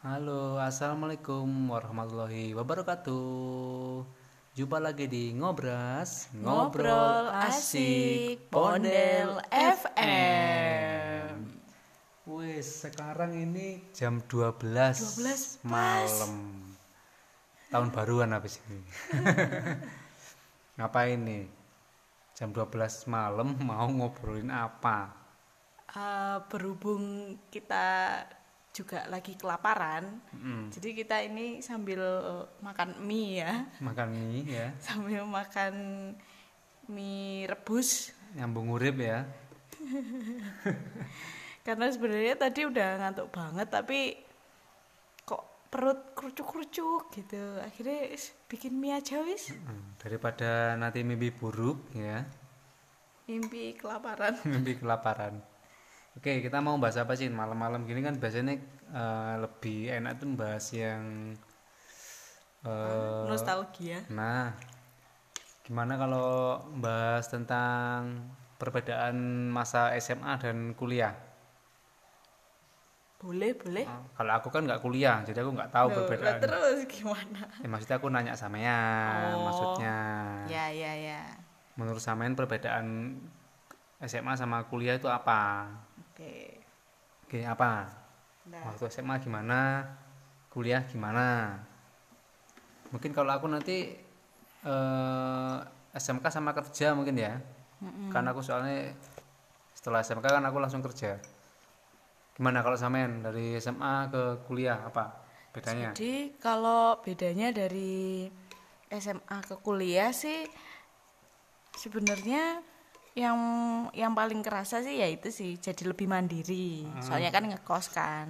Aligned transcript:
Halo, 0.00 0.56
assalamualaikum 0.56 1.44
warahmatullahi 1.68 2.56
wabarakatuh. 2.56 4.00
Jumpa 4.56 4.80
lagi 4.80 5.04
di 5.04 5.36
ngobras, 5.36 6.32
Ngobrol 6.32 7.28
asik 7.28 8.48
Pondel 8.48 9.44
FM. 9.52 11.44
Wes, 12.32 12.88
sekarang 12.88 13.44
ini 13.44 13.92
jam 13.92 14.24
12, 14.24 15.20
12 15.20 15.68
pas. 15.68 15.68
malam. 15.68 16.32
Tahun 17.68 17.88
baruan 17.92 18.32
habis 18.32 18.56
ini. 18.72 18.80
Ngapain 20.80 21.20
nih? 21.20 21.44
Jam 22.32 22.56
12 22.56 23.04
malam 23.04 23.52
mau 23.60 23.84
ngobrolin 23.84 24.48
apa? 24.48 25.12
Eh, 25.92 26.40
berhubung 26.48 27.36
kita 27.52 28.24
juga 28.70 29.02
lagi 29.10 29.34
kelaparan, 29.34 30.22
Mm, 30.30 30.70
jadi 30.70 30.88
kita 30.94 31.16
ini 31.26 31.58
sambil 31.60 32.00
makan 32.62 33.02
mie 33.02 33.42
ya, 33.42 33.66
makan 33.82 34.08
mie 34.14 34.46
ya, 34.46 34.66
sambil 34.86 35.26
makan 35.26 35.74
mie 36.86 37.46
rebus. 37.46 38.14
nyambung 38.38 38.70
urip 38.70 38.96
ya. 39.02 39.26
Karena 41.66 41.86
sebenarnya 41.90 42.34
tadi 42.38 42.60
udah 42.64 42.88
ngantuk 42.98 43.28
banget, 43.30 43.68
tapi 43.68 44.16
kok 45.22 45.66
perut 45.68 46.14
kerucuk-kerucuk 46.16 47.10
gitu. 47.12 47.42
Akhirnya 47.60 48.10
is, 48.10 48.32
bikin 48.46 48.78
mie 48.78 48.96
aja 48.96 49.20
wis. 49.22 49.50
Mm, 49.52 49.98
Daripada 49.98 50.74
nanti 50.74 51.02
mimpi 51.02 51.30
buruk 51.30 51.90
ya. 51.92 52.24
Mimpi 53.28 53.74
kelaparan. 53.76 54.40
mimpi 54.50 54.78
kelaparan. 54.78 55.38
Oke, 56.18 56.42
kita 56.44 56.58
mau 56.60 56.76
bahas 56.82 56.98
apa 56.98 57.14
sih 57.14 57.30
malam-malam 57.30 57.86
gini 57.88 58.00
kan 58.02 58.14
biasanya 58.18 58.54
eh, 58.92 59.34
lebih 59.44 59.78
enak 59.98 60.12
tuh 60.20 60.28
bahas 60.34 60.64
yang 60.74 61.02
eh, 62.66 63.24
Nostalgia. 63.30 63.98
nah, 64.10 64.52
gimana 65.64 65.94
kalau 65.94 66.58
bahas 66.82 67.30
tentang 67.30 68.26
perbedaan 68.60 69.48
masa 69.48 69.94
SMA 69.96 70.34
dan 70.42 70.74
kuliah? 70.76 71.14
Boleh, 73.20 73.52
boleh. 73.52 73.84
Eh, 73.84 74.00
kalau 74.16 74.32
aku 74.32 74.48
kan 74.48 74.64
nggak 74.64 74.80
kuliah, 74.80 75.20
jadi 75.22 75.44
aku 75.44 75.52
nggak 75.52 75.72
tahu 75.72 75.88
Loh, 75.92 75.96
perbedaan. 76.08 76.40
terus 76.40 76.78
gimana? 76.88 77.40
Ya, 77.60 77.68
maksudnya 77.68 77.96
aku 78.00 78.08
nanya 78.08 78.32
sampean, 78.34 79.36
Oh. 79.36 79.44
maksudnya 79.46 79.94
Ya, 80.48 80.64
ya, 80.72 80.92
ya. 80.96 81.20
menurut 81.76 82.00
sampean 82.00 82.32
perbedaan 82.36 83.16
SMA 84.00 84.32
sama 84.40 84.64
kuliah 84.72 84.96
itu 84.96 85.08
apa? 85.12 85.68
Oke. 86.20 86.60
Oke, 87.24 87.40
apa? 87.48 87.88
Nah, 88.52 88.60
waktu 88.68 88.92
SMA 88.92 89.16
gimana? 89.24 89.88
Kuliah 90.52 90.84
gimana? 90.84 91.56
Mungkin 92.92 93.16
kalau 93.16 93.32
aku 93.32 93.48
nanti 93.48 93.96
eh, 94.68 95.56
SMK 95.96 96.28
sama 96.28 96.52
kerja 96.52 96.92
mungkin 96.92 97.16
ya. 97.16 97.40
Karena 98.12 98.36
aku 98.36 98.44
soalnya 98.44 98.92
setelah 99.72 100.04
SMK 100.04 100.28
kan 100.28 100.44
aku 100.44 100.60
langsung 100.60 100.84
kerja. 100.84 101.16
Gimana 102.36 102.60
kalau 102.60 102.76
sampean 102.76 103.24
dari 103.24 103.56
SMA 103.56 104.12
ke 104.12 104.44
kuliah 104.44 104.84
apa 104.84 105.24
bedanya? 105.56 105.96
Jadi 105.96 106.36
kalau 106.36 107.00
bedanya 107.00 107.48
dari 107.48 108.28
SMA 108.92 109.38
ke 109.48 109.56
kuliah 109.64 110.12
sih 110.12 110.44
sebenarnya 111.80 112.60
yang 113.18 113.38
yang 113.90 114.12
paling 114.14 114.40
kerasa 114.40 114.82
sih 114.86 115.02
ya 115.02 115.08
itu 115.10 115.28
sih 115.34 115.58
jadi 115.58 115.90
lebih 115.90 116.06
mandiri. 116.06 116.86
Soalnya 117.02 117.30
kan 117.34 117.44
ngekos 117.50 117.86
kan. 117.90 118.28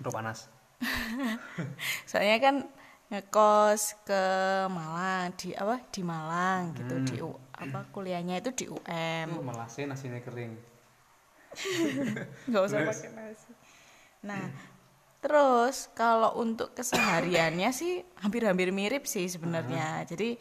Aduh 0.00 0.10
panas 0.10 0.48
Soalnya 2.10 2.38
kan 2.40 2.56
ngekos 3.12 4.00
ke 4.08 4.22
Malang 4.72 5.36
di 5.36 5.52
apa 5.54 5.76
di 5.92 6.02
Malang 6.02 6.72
gitu 6.72 6.94
di 7.04 7.16
U, 7.20 7.36
apa 7.52 7.86
kuliahnya 7.92 8.40
itu 8.40 8.50
di 8.52 8.66
UM. 8.66 9.44
Melasih 9.44 9.86
nasinya 9.86 10.18
kering 10.24 10.74
nggak 12.50 12.62
usah 12.66 12.78
pakai 12.82 13.10
nasi. 13.14 13.50
Nah, 14.26 14.50
terus 15.22 15.92
kalau 15.94 16.34
untuk 16.40 16.74
kesehariannya 16.74 17.70
sih 17.70 18.02
hampir-hampir 18.24 18.74
mirip 18.74 19.06
sih 19.06 19.30
sebenarnya. 19.30 20.02
Jadi 20.08 20.36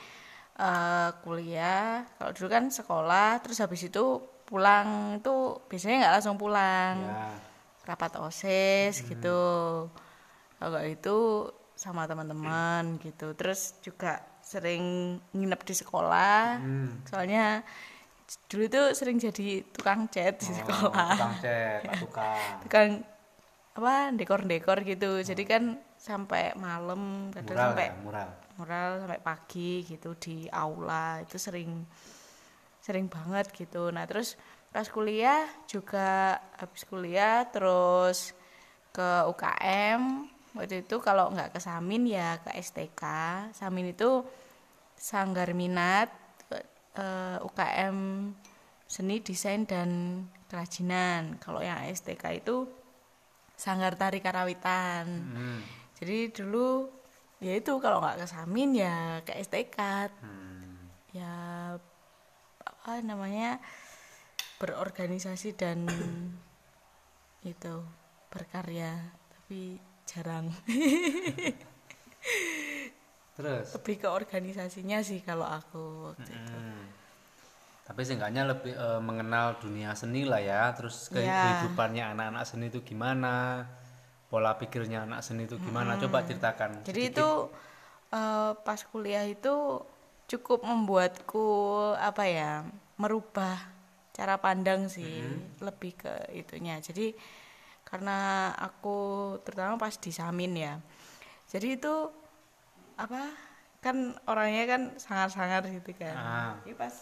eh, 0.63 1.09
kuliah, 1.19 2.07
kalau 2.16 2.31
dulu 2.31 2.47
kan 2.47 2.63
sekolah, 2.69 3.44
terus 3.44 3.59
habis 3.59 3.84
itu 3.84 4.03
pulang 4.44 5.19
itu 5.19 5.35
biasanya 5.68 5.96
nggak 6.07 6.13
langsung 6.16 6.38
pulang, 6.40 6.96
ya 7.03 7.51
rapat 7.84 8.16
osis 8.24 9.03
gitu. 9.03 9.44
Kalau 10.56 10.79
itu 10.88 11.52
sama 11.75 12.07
teman-teman 12.07 12.96
gitu. 13.03 13.35
Terus 13.35 13.75
juga 13.84 14.23
sering 14.40 15.19
nginep 15.35 15.62
di 15.63 15.75
sekolah, 15.75 16.63
hmm. 16.63 17.03
soalnya 17.03 17.59
dulu 18.47 18.66
tuh 18.66 18.85
sering 18.96 19.19
jadi 19.19 19.68
tukang 19.68 20.07
cat 20.07 20.40
di 20.40 20.47
Oh, 20.47 20.56
sekolah. 20.63 21.12
tukang 21.12 21.35
cat 21.44 21.81
tukang 22.63 22.90
apa 23.73 24.13
dekor-dekor 24.13 24.85
gitu. 24.85 25.22
Jadi 25.25 25.44
kan 25.50 25.78
sampai 25.97 26.53
malam 26.53 27.34
kadang 27.34 27.57
mural 27.57 27.69
sampai 27.73 27.88
ya 27.88 27.94
mural. 28.06 28.29
mural 28.59 28.89
sampai 29.01 29.19
pagi 29.22 29.72
gitu 29.85 30.13
di 30.17 30.45
aula. 30.53 31.22
Itu 31.25 31.41
sering 31.41 31.84
sering 32.84 33.09
banget 33.09 33.50
gitu. 33.56 33.89
Nah 33.89 34.06
terus 34.06 34.38
pas 34.69 34.85
kuliah 34.89 35.45
juga 35.69 36.41
habis 36.57 36.85
kuliah 36.85 37.45
terus 37.50 38.34
ke 38.94 39.09
UKM 39.29 40.29
waktu 40.53 40.85
itu 40.85 41.01
kalau 41.01 41.34
nggak 41.34 41.57
ke 41.57 41.59
Samin 41.61 42.05
ya 42.05 42.38
ke 42.41 42.53
STK 42.57 43.01
Samin 43.53 43.90
itu 43.94 44.22
sanggar 44.94 45.50
minat 45.57 46.13
eh, 46.97 47.38
UKM 47.41 47.97
seni 48.85 49.25
desain 49.25 49.66
dan 49.66 50.22
kerajinan. 50.45 51.41
Kalau 51.41 51.66
yang 51.66 51.81
STK 51.90 52.45
itu 52.45 52.69
sanggar 53.56 53.94
tari 53.96 54.19
karawitan 54.19 55.06
hmm. 55.08 55.59
jadi 55.97 56.31
dulu 56.31 56.90
ya 57.40 57.53
itu 57.56 57.72
kalau 57.78 58.00
nggak 58.00 58.24
ke 58.24 58.28
Samin 58.28 58.72
ya 58.74 59.19
ke 59.22 59.36
STK 59.38 59.78
Hmm. 60.19 60.90
ya 61.12 61.34
apa 62.64 63.00
namanya 63.00 63.59
berorganisasi 64.58 65.53
dan 65.53 65.84
itu 67.44 67.75
berkarya 68.31 69.12
tapi 69.31 69.78
jarang 70.08 70.50
terus 73.34 73.74
lebih 73.74 73.96
ke 73.97 74.08
organisasinya 74.09 75.02
sih 75.02 75.20
kalau 75.22 75.46
aku 75.46 76.14
waktu 76.14 76.31
itu 76.31 76.53
Hmm. 76.53 76.85
Tapi 77.84 78.02
seenggaknya 78.02 78.48
lebih 78.48 78.72
eh, 78.72 79.00
mengenal 79.00 79.60
dunia 79.60 79.92
seni 79.94 80.24
lah 80.24 80.40
ya, 80.40 80.72
terus 80.72 81.08
ke- 81.08 81.20
Iya. 81.20 81.36
kehidupannya 81.60 82.04
anak-anak 82.12 82.44
seni 82.44 82.68
itu 82.68 82.80
gimana, 82.80 83.68
pola 84.28 84.56
pikirnya 84.56 85.04
anak 85.04 85.20
seni 85.22 85.44
itu 85.44 85.60
gimana, 85.60 86.00
coba 86.00 86.24
ceritakan. 86.24 86.82
jadi 86.82 87.02
sedikit. 87.06 87.14
itu 87.14 87.28
eh, 88.10 88.52
pas 88.58 88.80
kuliah 88.86 89.26
itu 89.26 89.84
cukup 90.24 90.64
membuatku 90.64 91.46
apa 91.94 92.24
ya 92.24 92.64
merubah 92.96 93.60
cara 94.12 94.38
pandang 94.38 94.88
sih 94.88 95.26
lebih 95.60 95.98
ke 95.98 96.14
itunya 96.32 96.78
jadi 96.80 97.12
karena 97.84 98.50
aku 98.56 98.96
terutama 99.42 99.76
pas 99.76 99.94
di 99.94 100.10
Samin 100.10 100.54
ya 100.54 100.74
jadi 101.46 101.76
itu 101.76 101.94
apa 102.96 103.30
kan 103.78 103.98
orangnya 104.24 104.64
kan 104.66 104.82
sangar-sangar 104.96 105.66
gitu 105.68 105.92
kan 105.94 106.16
Ah. 106.16 106.54
Jadi 106.62 106.74
pas 106.74 106.94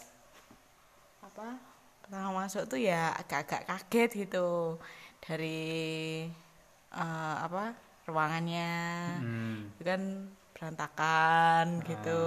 apa 1.32 1.48
pertama 2.04 2.28
masuk 2.44 2.62
tuh 2.68 2.80
ya 2.80 3.14
agak-agak 3.20 3.62
kaget 3.68 4.10
gitu 4.26 4.76
dari 5.24 6.28
eh, 6.92 7.36
apa 7.46 7.72
ruangannya 8.08 8.72
Hmm, 9.22 9.70
itu 9.78 9.82
kan 9.86 10.02
berantakan 10.54 11.66
gitu 11.88 12.22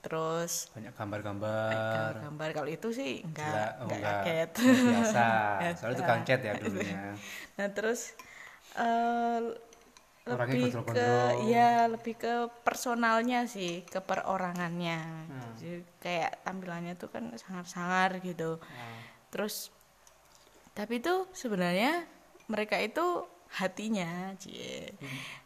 terus 0.00 0.72
banyak 0.72 0.92
gambar-gambar. 0.96 2.12
gambar 2.24 2.48
kalau 2.56 2.68
itu 2.72 2.88
sih 2.88 3.12
Gila, 3.20 3.28
enggak 3.28 3.68
oh, 3.76 3.84
enggak 3.84 3.98
enggak. 4.00 4.20
kaget 4.24 4.50
Biasa. 4.88 5.26
Soalnya 5.78 5.96
itu 6.00 6.04
cat 6.24 6.40
ya 6.40 6.52
dulunya. 6.56 7.00
nah 7.60 7.68
terus 7.68 8.00
eh, 8.80 9.40
Orangnya 10.26 10.52
lebih 10.54 10.70
ke 10.70 10.76
gondrong-gondrong. 10.76 11.48
ya 11.48 11.70
lebih 11.88 12.14
ke 12.16 12.34
personalnya 12.60 13.40
sih 13.44 13.82
ke 13.82 13.98
perorangannya 13.98 15.00
Hmm. 15.30 15.52
Jadi 15.56 15.80
kayak 15.98 16.42
tampilannya 16.42 16.94
tuh 16.94 17.08
kan 17.08 17.30
sangar-sangar 17.34 18.20
gitu 18.20 18.60
Ah. 18.60 19.00
terus 19.28 19.70
tapi 20.70 20.98
itu 20.98 21.26
sebenarnya 21.32 22.04
mereka 22.46 22.76
itu 22.76 23.24
hatinya 23.52 24.32
cie 24.36 24.94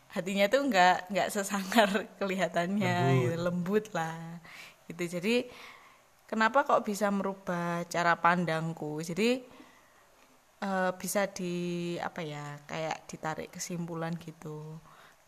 hatinya 0.09 0.47
tuh 0.47 0.63
nggak 0.65 1.11
nggak 1.11 1.29
sesangar 1.29 1.89
kelihatannya 2.19 2.97
Lembut. 2.97 3.23
gitu, 3.23 3.37
lembut 3.41 3.85
lah 3.93 4.19
gitu 4.87 5.19
jadi 5.19 5.49
kenapa 6.25 6.63
kok 6.63 6.83
bisa 6.83 7.09
merubah 7.09 7.83
cara 7.87 8.17
pandangku 8.17 9.01
jadi 9.01 9.43
eh, 10.65 10.91
bisa 10.97 11.29
di 11.29 11.55
apa 12.01 12.21
ya 12.25 12.45
kayak 12.65 13.05
ditarik 13.11 13.49
kesimpulan 13.53 14.17
gitu. 14.17 14.81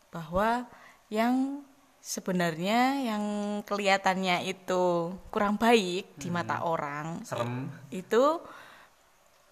Bahwa 0.09 0.65
yang 1.13 1.63
sebenarnya 2.01 3.03
yang 3.03 3.25
kelihatannya 3.67 4.47
itu 4.47 4.85
kurang 5.29 5.59
baik 5.59 6.15
di 6.17 6.29
mata 6.31 6.63
orang 6.63 7.07
serem. 7.27 7.67
itu 7.91 8.25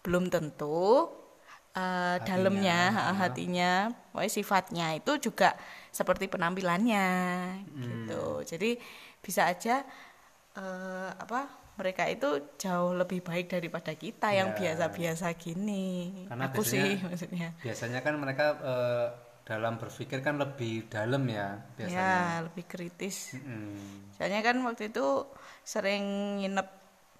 belum 0.04 0.28
tentu 0.28 1.10
eh, 1.75 2.16
dalamnya 2.22 2.78
ha- 2.94 3.16
hatinya 3.19 3.72
pokoknya 4.12 4.31
sifatnya 4.32 4.86
itu 4.94 5.12
juga 5.19 5.56
seperti 5.90 6.31
penampilannya 6.31 7.06
gitu. 7.82 8.25
Jadi 8.46 8.70
bisa 9.19 9.48
aja 9.50 9.82
eh, 10.54 11.10
apa 11.10 11.63
mereka 11.75 12.06
itu 12.06 12.29
jauh 12.55 12.93
lebih 12.93 13.21
baik 13.21 13.49
daripada 13.49 13.93
kita 13.93 14.31
yang 14.31 14.53
Ya. 14.53 14.56
biasa-biasa 14.56 15.35
gini 15.35 16.26
Karena 16.26 16.47
aku 16.47 16.61
biasanya- 16.61 16.87
sih 16.87 16.91
maksudnya 17.00 17.49
biasanya 17.59 18.00
kan 18.00 18.15
mereka 18.17 18.44
eh, 18.56 19.06
dalam 19.44 19.76
berpikir 19.76 20.19
kan 20.19 20.38
lebih 20.38 20.88
dalam 20.88 21.26
ya 21.26 21.61
biasanya 21.75 21.93
ya 21.93 22.15
lebih 22.43 22.65
kritis 22.65 23.35
Mm-mm. 23.35 23.76
soalnya 24.12 24.41
kan 24.41 24.56
waktu 24.62 24.88
itu 24.88 25.29
sering 25.62 26.05
nginep 26.38 26.69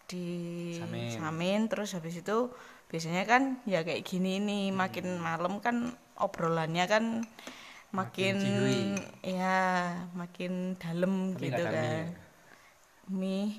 di 0.05 0.27
Samin. 0.79 1.11
Samin 1.11 1.61
terus 1.67 1.93
habis 1.93 2.15
itu 2.15 2.49
biasanya 2.87 3.25
kan 3.25 3.43
ya 3.65 3.83
kayak 3.83 4.03
gini 4.03 4.39
nih 4.39 4.65
Hmm. 4.69 4.79
makin 4.79 5.07
malam 5.19 5.59
kan 5.59 5.77
obrolannya 6.15 6.85
kan 6.87 7.05
makin, 7.91 8.35
cihui. 8.37 8.83
ya 9.25 9.59
makin 10.12 10.75
dalam 10.77 11.33
Tapi 11.33 11.43
gitu 11.45 11.62
kan 11.62 11.73
mie. 11.75 12.05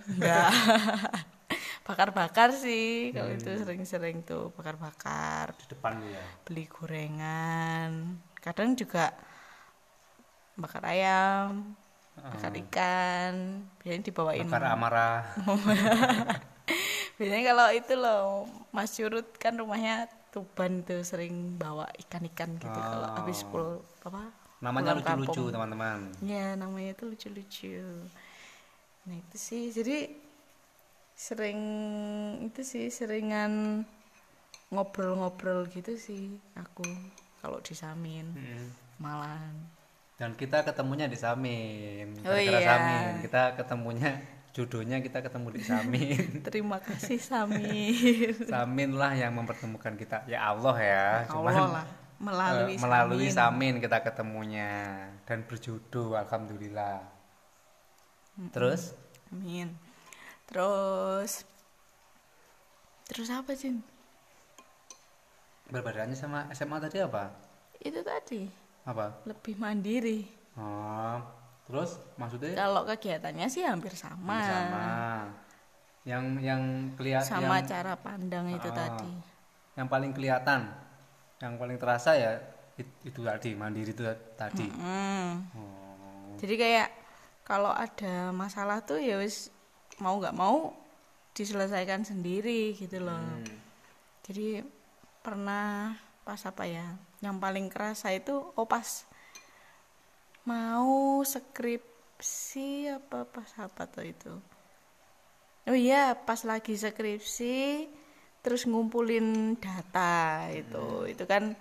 Enggak. 0.07 0.49
Bakar-bakar 1.87 2.49
sih 2.49 3.13
kalau 3.13 3.29
Hmm. 3.29 3.37
itu 3.37 3.49
sering-sering 3.55 4.17
tuh 4.21 4.49
bakar-bakar. 4.53 5.53
Di 5.53 5.65
depan 5.69 6.01
ya. 6.01 6.23
Beli 6.41 6.65
gorengan. 6.65 8.17
Kadang 8.37 8.73
juga 8.73 9.13
bakar 10.55 10.81
ayam 10.85 11.75
bakar 12.15 12.53
ikan. 12.57 13.33
Biasanya 13.77 14.01
dibawain 14.03 14.45
bakar 14.45 14.65
amarah. 14.67 15.21
Biasanya 17.17 17.43
kalau 17.45 17.67
itu 17.71 17.93
loh 17.95 18.23
Mas 18.71 18.91
Curut 18.91 19.27
kan 19.37 19.55
rumahnya 19.55 20.09
Tuban 20.29 20.83
tuh 20.83 20.99
sering 21.01 21.55
bawa 21.55 21.87
ikan-ikan 22.01 22.57
gitu. 22.57 22.67
Kalau 22.67 23.07
Oh. 23.07 23.15
habis 23.15 23.39
pul 23.45 23.65
apa? 24.03 24.33
Namanya 24.59 24.97
lucu-lucu 24.97 25.47
teman-teman. 25.47 26.11
Ya 26.19 26.57
namanya 26.57 26.91
itu 26.91 27.05
lucu-lucu 27.05 27.75
nah 29.05 29.15
itu 29.15 29.37
sih. 29.37 29.69
Jadi 29.69 30.09
sering 31.15 31.59
itu 32.43 32.61
sih 32.61 32.91
seringan 32.91 33.85
ngobrol-ngobrol 34.69 35.69
gitu 35.71 35.95
sih 35.95 36.35
aku. 36.57 36.85
Kalau 37.39 37.61
di 37.61 37.77
Samin 37.77 38.25
Mm. 38.33 38.67
malan 38.97 39.53
dan 40.15 40.31
kita 40.33 40.63
ketemunya 40.63 41.05
di 41.11 41.19
Samin 41.19 42.15
Oh 42.23 42.39
iya. 42.39 42.63
Samin. 42.63 43.05
Kita 43.21 43.53
ketemunya 43.59 44.11
jodohnya 44.55 45.03
kita 45.03 45.19
ketemu 45.19 45.47
di 45.51 45.61
Samin. 45.61 46.19
Terima 46.47 46.79
kasih 46.79 47.19
Samin. 47.19 48.31
Samin 48.53 48.95
lah 48.95 49.11
yang 49.13 49.35
mempertemukan 49.35 49.99
kita. 49.99 50.23
Ya 50.25 50.47
Allah 50.47 50.75
ya 50.79 51.07
cuman 51.27 51.53
Allah 51.53 51.69
lah 51.83 51.87
melalui 52.15 52.73
eh, 52.73 52.81
melalui 52.81 53.27
Samin. 53.27 53.75
Samin 53.75 53.83
kita 53.83 53.99
ketemunya 54.01 54.71
dan 55.27 55.43
berjodoh 55.43 56.15
alhamdulillah 56.15 57.03
terus 58.51 58.91
Amin. 59.29 59.73
Terus 60.45 61.43
Terus 63.05 63.29
apa, 63.29 63.53
Jin? 63.53 63.81
perbedaannya 65.65 66.13
sama 66.13 66.45
SMA 66.51 66.77
tadi 66.79 66.99
apa 66.99 67.33
Itu 67.79 68.01
tadi 68.01 68.45
apa 68.85 69.17
lebih 69.25 69.57
mandiri. 69.57 70.29
oh 70.53 71.17
terus 71.65 71.97
maksudnya 72.15 72.53
Kalau 72.53 72.85
kegiatannya 72.85 73.47
sih 73.47 73.65
hampir 73.65 73.89
sama. 73.91 74.37
sama 74.39 74.85
yang 76.05 76.37
yang 76.37 76.61
kelihatan 76.93 77.25
Sama 77.25 77.57
yang, 77.57 77.65
cara 77.65 77.97
pandang 77.97 78.45
itu 78.47 78.69
Ah. 78.69 78.77
tadi. 78.77 79.09
yang 79.73 79.87
paling 79.87 80.13
kelihatan 80.13 80.69
yang 81.35 81.57
paling 81.57 81.75
terasa 81.75 82.13
ya 82.13 82.37
it- 82.75 83.01
itu 83.03 83.19
tadi 83.19 83.57
mandiri 83.57 83.89
itu 83.89 84.05
tadi 84.35 84.69
Hmm. 84.69 85.49
oh 85.51 86.37
Jadi 86.37 86.53
kayak 86.53 86.87
kalau 87.45 87.69
ada 87.69 88.33
masalah 88.33 88.81
tuh 88.81 88.97
ya 88.97 89.21
wis 89.21 89.53
mau 90.01 90.17
nggak 90.17 90.35
mau 90.35 90.73
diselesaikan 91.37 92.01
sendiri 92.01 92.73
gitu 92.73 93.05
loh. 93.05 93.15
Hmm. 93.15 93.45
Jadi 94.25 94.65
pernah 95.21 95.93
pas 96.25 96.41
apa 96.43 96.65
ya? 96.65 96.97
Yang 97.21 97.37
paling 97.37 97.65
kerasa 97.69 98.09
itu 98.11 98.33
oh 98.33 98.67
pas 98.67 99.05
mau 100.49 101.21
skripsi 101.21 102.89
apa 102.89 103.29
pas 103.29 103.49
apa 103.61 103.85
tuh 103.85 104.05
itu. 104.09 104.33
Oh 105.65 105.73
iya, 105.73 106.13
pas 106.13 106.45
lagi 106.45 106.77
skripsi 106.77 107.89
terus 108.45 108.69
ngumpulin 108.69 109.57
data 109.57 110.45
itu. 110.53 111.09
Itu 111.09 111.25
kan 111.25 111.57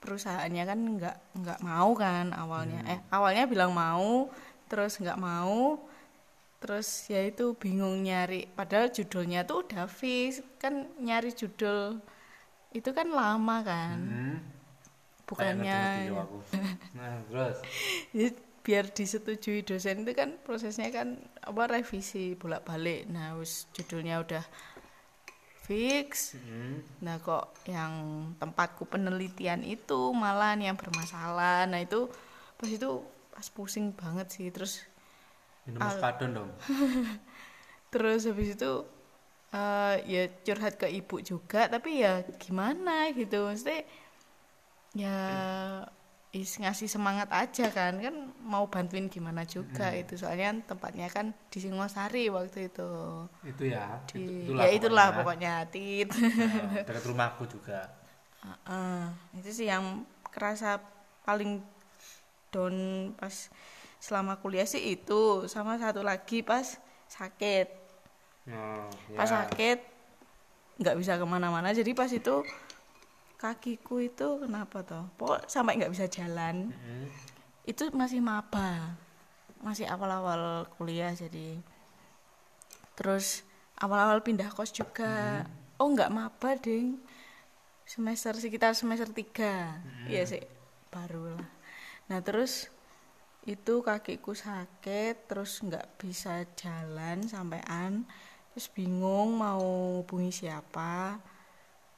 perusahaannya 0.00 0.64
kan 0.64 0.80
nggak 1.00 1.16
nggak 1.40 1.60
mau 1.64 1.92
kan 1.92 2.32
awalnya. 2.32 2.80
Eh, 2.88 3.00
awalnya 3.12 3.44
bilang 3.44 3.76
mau, 3.76 4.32
terus 4.70 4.98
nggak 5.02 5.20
mau. 5.20 5.80
Terus 6.62 6.88
ya 7.12 7.20
itu 7.28 7.52
bingung 7.60 8.00
nyari 8.08 8.48
padahal 8.56 8.88
judulnya 8.88 9.44
tuh 9.44 9.68
udah 9.68 9.84
fix 9.84 10.40
kan 10.56 10.88
nyari 10.96 11.28
judul 11.36 12.00
itu 12.72 12.90
kan 12.98 13.08
lama 13.12 13.56
kan 13.62 13.98
Hmm. 14.00 14.36
bukannya 15.28 15.80
nah 16.98 17.20
terus 17.28 17.58
Jadi 18.16 18.28
biar 18.64 18.88
disetujui 18.88 19.60
dosen 19.60 20.08
itu 20.08 20.12
kan 20.16 20.40
prosesnya 20.40 20.88
kan 20.88 21.20
apa 21.44 21.62
revisi 21.68 22.32
bolak-balik 22.32 23.04
nah 23.12 23.36
wis 23.36 23.68
judulnya 23.76 24.24
udah 24.24 24.44
fix 25.64 26.36
Hmm. 26.36 26.84
nah 27.00 27.16
kok 27.20 27.56
yang 27.64 27.92
tempatku 28.36 28.84
penelitian 28.84 29.64
itu 29.64 30.12
malah 30.12 30.52
yang 30.56 30.76
bermasalah 30.76 31.64
nah 31.64 31.80
itu 31.80 32.08
pas 32.60 32.68
itu 32.68 33.00
pas 33.34 33.46
pusing 33.50 33.90
banget 33.90 34.26
sih 34.30 34.46
terus 34.54 34.86
minum 35.66 35.82
muscadon 35.82 36.30
dong. 36.38 36.50
Terus 37.92 38.26
habis 38.26 38.48
itu 38.58 38.72
eh, 39.54 39.96
ya 40.06 40.22
curhat 40.46 40.74
ke 40.78 40.86
ibu 40.90 41.16
juga 41.22 41.66
tapi 41.66 42.02
ya 42.02 42.22
gimana 42.42 43.10
gitu 43.14 43.46
maksudnya 43.46 43.82
ya 44.94 45.18
is 46.34 46.58
ngasih 46.58 46.90
semangat 46.90 47.30
aja 47.30 47.70
kan 47.70 47.94
kan 48.02 48.14
mau 48.42 48.66
bantuin 48.66 49.06
gimana 49.06 49.46
juga 49.46 49.94
itu 49.94 50.18
soalnya 50.18 50.50
tempatnya 50.66 51.06
kan 51.06 51.30
di 51.46 51.58
Singosari 51.62 52.26
waktu 52.26 52.74
itu. 52.74 52.90
Itu 53.46 53.62
ya 53.70 54.02
di 54.10 54.50
itu, 54.50 54.52
ya 54.58 54.66
itulah 54.74 55.14
pokoknya. 55.14 55.62
pokoknya 55.70 55.70
tit. 55.70 56.08
Nah, 56.10 56.82
dekat 56.82 57.04
rumahku 57.06 57.46
juga. 57.46 57.86
Heeh, 58.44 59.02
itu 59.38 59.50
sih 59.62 59.66
yang 59.70 60.02
kerasa 60.34 60.82
paling 61.22 61.62
down 62.54 63.10
pas 63.18 63.50
selama 63.98 64.38
kuliah 64.38 64.62
sih 64.62 64.94
itu 64.94 65.50
sama 65.50 65.74
satu 65.82 66.06
lagi 66.06 66.46
pas 66.46 66.78
sakit. 67.10 67.68
Oh, 68.46 68.86
pas 69.18 69.26
ya. 69.26 69.42
sakit 69.42 69.78
nggak 70.78 70.96
bisa 71.02 71.18
ke 71.18 71.26
mana-mana. 71.26 71.74
Jadi 71.74 71.90
pas 71.98 72.06
itu 72.14 72.46
kakiku 73.34 73.98
itu 73.98 74.46
kenapa 74.46 74.86
toh? 74.86 75.10
Pokok 75.18 75.50
sampai 75.50 75.82
nggak 75.82 75.90
bisa 75.90 76.06
jalan. 76.06 76.70
Hmm. 76.70 77.10
itu 77.64 77.88
masih 77.96 78.20
maba 78.20 78.92
masih 79.64 79.88
awal-awal 79.88 80.68
kuliah 80.76 81.16
jadi. 81.16 81.56
Terus 82.94 83.42
awal-awal 83.80 84.20
pindah 84.20 84.52
kos 84.52 84.70
juga. 84.70 85.48
Oh 85.80 85.88
nggak 85.88 86.12
maba 86.12 86.60
ding. 86.60 87.00
Semester 87.88 88.36
sekitar 88.36 88.76
semester 88.76 89.08
tiga. 89.08 89.80
Iya 90.04 90.28
sih 90.28 90.44
baru 90.92 91.34
lah 91.34 91.63
nah 92.04 92.20
terus 92.20 92.68
itu 93.44 93.84
kakiku 93.84 94.32
sakit 94.32 95.28
terus 95.28 95.60
nggak 95.60 96.00
bisa 96.00 96.48
jalan 96.56 97.28
sampean. 97.28 98.08
Terus 98.54 98.70
bingung 98.70 99.36
mau 99.36 100.00
hubungi 100.00 100.32
siapa. 100.32 101.18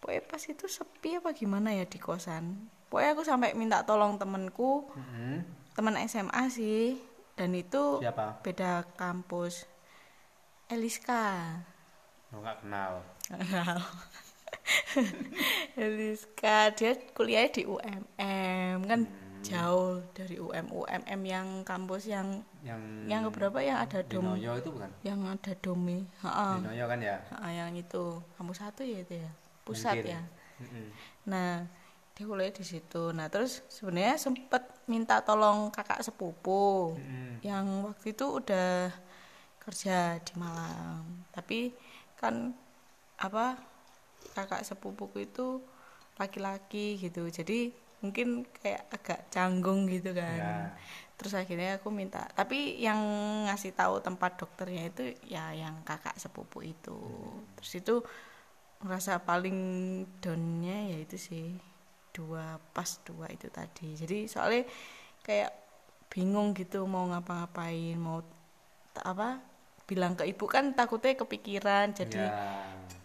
Pokoknya 0.00 0.22
pas 0.24 0.42
itu 0.42 0.66
sepi 0.66 1.20
apa 1.20 1.30
gimana 1.36 1.70
ya 1.70 1.84
di 1.86 2.00
kosan? 2.00 2.66
Pokoknya 2.88 3.10
aku 3.14 3.22
sampai 3.22 3.54
minta 3.54 3.84
tolong 3.86 4.16
temenku 4.16 4.88
Hmm. 4.94 5.44
teman 5.76 6.00
SMA 6.08 6.48
sih 6.48 6.96
dan 7.36 7.52
itu 7.52 8.00
siapa? 8.00 8.40
beda 8.40 8.88
kampus. 8.96 9.68
Eliska. 10.66 11.60
Oh, 12.34 12.42
nggak 12.42 12.64
kenal. 12.64 13.04
Eliska 15.76 16.72
dia 16.74 16.96
kuliah 17.14 17.46
di 17.52 17.68
UMM 17.68 18.78
kan 18.88 19.00
jauh 19.50 20.02
dari 20.16 20.36
UM 20.42 20.66
UMM 20.72 21.20
yang 21.22 21.48
kampus 21.62 22.10
yang 22.10 22.42
yang 22.66 22.80
yang 23.06 23.22
berapa 23.30 23.58
yang 23.62 23.78
ada 23.78 24.02
dom 24.02 24.34
itu 24.34 24.70
bukan? 24.72 24.90
Yang 25.06 25.20
ada 25.30 25.52
domi. 25.62 25.98
Heeh. 26.22 26.54
di 26.58 26.66
Noyo 26.66 26.84
kan 26.90 26.98
ya? 27.02 27.16
Heeh, 27.30 27.50
yang 27.62 27.70
itu. 27.78 28.18
Kampus 28.34 28.58
satu 28.58 28.82
ya 28.82 28.98
itu 29.02 29.14
ya? 29.22 29.30
Pusat 29.66 29.94
Mungkin. 30.02 30.14
ya? 30.14 30.22
Mm-mm. 30.56 30.86
nah 31.28 31.68
dia 32.16 32.24
kuliah 32.24 32.48
di 32.48 32.64
situ. 32.64 33.12
Nah 33.12 33.28
terus 33.28 33.60
sebenarnya 33.68 34.16
sempet 34.16 34.64
minta 34.88 35.20
tolong 35.20 35.68
kakak 35.68 36.00
sepupu 36.00 36.96
Mm-mm. 36.96 37.44
yang 37.44 37.84
waktu 37.84 38.16
itu 38.16 38.24
udah 38.40 38.88
kerja 39.60 40.16
di 40.22 40.32
Malang. 40.40 41.04
Tapi 41.34 41.74
kan 42.16 42.56
apa 43.20 43.60
kakak 44.32 44.64
sepupuku 44.64 45.28
itu 45.28 45.60
laki-laki 46.16 46.96
gitu. 46.96 47.28
Jadi 47.28 47.72
mungkin 48.06 48.28
kayak 48.62 48.86
agak 48.90 49.20
canggung 49.28 49.84
gitu 49.86 50.14
kan 50.14 50.38
Ya. 50.38 50.54
terus 51.16 51.32
akhirnya 51.32 51.76
aku 51.76 51.88
minta 51.90 52.28
tapi 52.32 52.76
yang 52.78 52.98
ngasih 53.44 53.72
tahu 53.72 53.98
tempat 53.98 54.36
dokternya 54.36 54.82
itu 54.86 55.04
ya 55.26 55.50
yang 55.50 55.80
kakak 55.82 56.14
sepupu 56.16 56.62
itu 56.62 56.96
terus 57.56 57.72
itu 57.74 57.94
ngerasa 58.78 59.24
paling 59.24 59.58
downnya 60.20 60.92
ya 60.92 60.98
itu 61.00 61.16
sih 61.16 61.56
dua 62.12 62.60
pas 62.72 63.00
dua 63.02 63.28
itu 63.28 63.48
tadi 63.48 63.96
jadi 63.96 64.28
soalnya 64.28 64.68
kayak 65.20 65.52
bingung 66.06 66.52
gitu 66.52 66.84
mau 66.84 67.08
ngapa-ngapain 67.08 67.96
mau 67.96 68.20
apa 68.96 69.40
bilang 69.84 70.12
ke 70.12 70.24
ibu 70.24 70.44
kan 70.44 70.72
takutnya 70.72 71.16
kepikiran 71.16 71.92
jadi 71.92 72.22
Ya. 72.22 72.32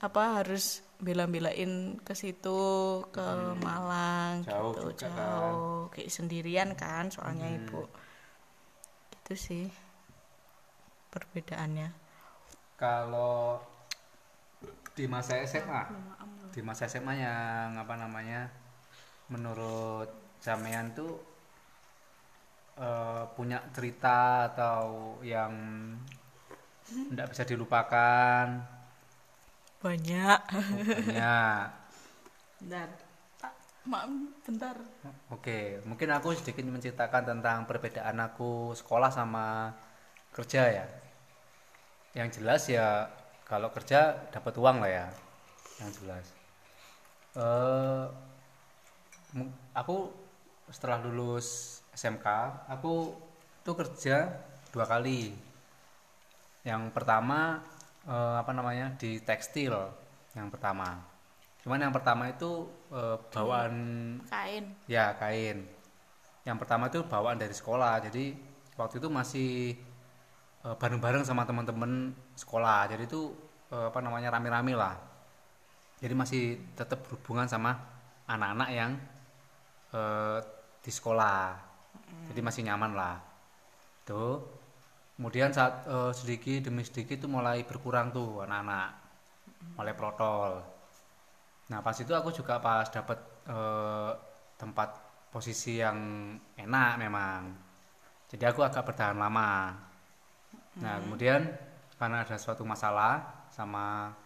apa 0.02 0.42
harus 0.42 0.84
bela-belain 1.02 1.98
ke 2.06 2.14
situ 2.14 2.62
ke 3.10 3.26
Malang 3.60 4.46
Jauh 4.46 4.72
gitu 4.78 4.88
juga 4.94 5.10
kan. 5.10 5.18
jauh. 5.18 5.82
Kayak 5.90 6.12
sendirian 6.14 6.70
kan 6.78 7.10
soalnya 7.10 7.50
Hmm. 7.50 7.58
ibu. 7.58 7.82
Itu 9.18 9.34
sih 9.36 9.66
perbedaannya. 11.12 11.90
Kalau 12.78 13.62
di 14.94 15.06
masa 15.08 15.42
SMA 15.42 15.84
di 16.52 16.60
masa 16.62 16.84
SMA 16.86 17.16
yang 17.16 17.80
apa 17.80 17.96
namanya 17.96 18.52
menurut 19.32 20.12
Jamean 20.44 20.92
tuh 20.92 21.16
eh, 22.78 23.24
punya 23.36 23.64
cerita 23.72 24.52
atau 24.52 25.16
yang 25.24 25.54
tidak 27.12 27.28
bisa 27.32 27.44
dilupakan 27.48 28.46
banyak 29.82 30.40
banyak 31.10 31.66
bentar 32.62 32.90
Pak, 33.42 33.54
maaf 33.90 34.10
bentar 34.46 34.78
Oke, 35.34 35.82
mungkin 35.90 36.14
aku 36.14 36.38
sedikit 36.38 36.62
menceritakan 36.70 37.26
tentang 37.26 37.66
perbedaan 37.66 38.22
aku 38.22 38.78
sekolah 38.78 39.10
sama 39.10 39.74
kerja 40.30 40.62
ya. 40.70 40.86
Yang 42.14 42.30
jelas 42.38 42.62
ya 42.70 43.10
kalau 43.50 43.74
kerja 43.74 44.30
dapat 44.30 44.54
uang 44.62 44.78
lah 44.86 44.92
ya, 44.92 45.08
yang 45.82 45.90
jelas. 45.98 46.26
Eh, 47.34 48.06
mu- 49.34 49.56
aku 49.74 50.14
setelah 50.70 51.02
lulus 51.02 51.82
SMK, 51.98 52.28
aku 52.70 53.18
tuh 53.66 53.76
kerja 53.76 54.30
dua 54.70 54.86
kali. 54.86 55.34
Yang 56.62 56.94
pertama 56.94 57.66
eh, 58.08 58.36
apa 58.42 58.52
namanya 58.54 58.94
di 58.98 59.22
tekstil, 59.22 59.74
yang 60.38 60.48
pertama. 60.50 61.12
Cuman 61.62 61.78
yang 61.78 61.94
pertama 61.94 62.30
itu 62.30 62.66
eh, 62.90 63.18
bawaan 63.30 63.76
kain 64.26 64.74
Ya, 64.90 65.14
kain. 65.18 65.70
Yang 66.42 66.58
pertama 66.58 66.90
itu 66.90 67.06
bawaan 67.06 67.38
dari 67.38 67.54
sekolah. 67.54 68.02
Jadi 68.02 68.34
waktu 68.78 68.98
itu 68.98 69.08
masih 69.14 69.78
eh, 70.66 70.76
bareng-bareng 70.82 71.22
sama 71.26 71.46
teman-teman 71.46 72.14
sekolah. 72.34 72.90
Jadi 72.90 73.06
itu 73.06 73.30
eh, 73.70 73.86
apa 73.90 74.00
namanya 74.02 74.34
rame-rame 74.34 74.74
lah. 74.74 74.98
Jadi 76.02 76.14
masih 76.18 76.44
tetap 76.74 77.06
berhubungan 77.06 77.46
sama 77.46 77.78
anak-anak 78.26 78.70
yang 78.74 78.92
eh, 79.94 80.40
di 80.82 80.92
sekolah. 80.92 81.70
Jadi 82.34 82.42
masih 82.42 82.62
nyaman 82.66 82.92
lah. 82.98 83.16
Tuh. 84.08 84.61
Kemudian 85.22 85.54
saat 85.54 85.86
eh, 85.86 86.10
sedikit 86.18 86.66
demi 86.66 86.82
sedikit 86.82 87.14
itu 87.22 87.30
mulai 87.30 87.62
berkurang 87.62 88.10
tuh 88.10 88.42
anak-anak. 88.42 88.90
Mulai 89.78 89.94
protol. 89.94 90.66
Nah 91.70 91.78
pas 91.86 91.94
itu 91.94 92.10
aku 92.10 92.34
juga 92.34 92.58
pas 92.58 92.90
dapat 92.90 93.22
eh, 93.46 94.12
tempat 94.58 94.90
posisi 95.30 95.78
yang 95.78 96.34
enak 96.58 96.98
memang. 96.98 97.54
Jadi 98.34 98.50
aku 98.50 98.66
agak 98.66 98.82
bertahan 98.82 99.14
lama. 99.14 99.78
Nah 100.82 100.98
kemudian 101.06 101.54
karena 102.02 102.26
ada 102.26 102.42
suatu 102.42 102.66
masalah 102.66 103.46
sama 103.54 104.18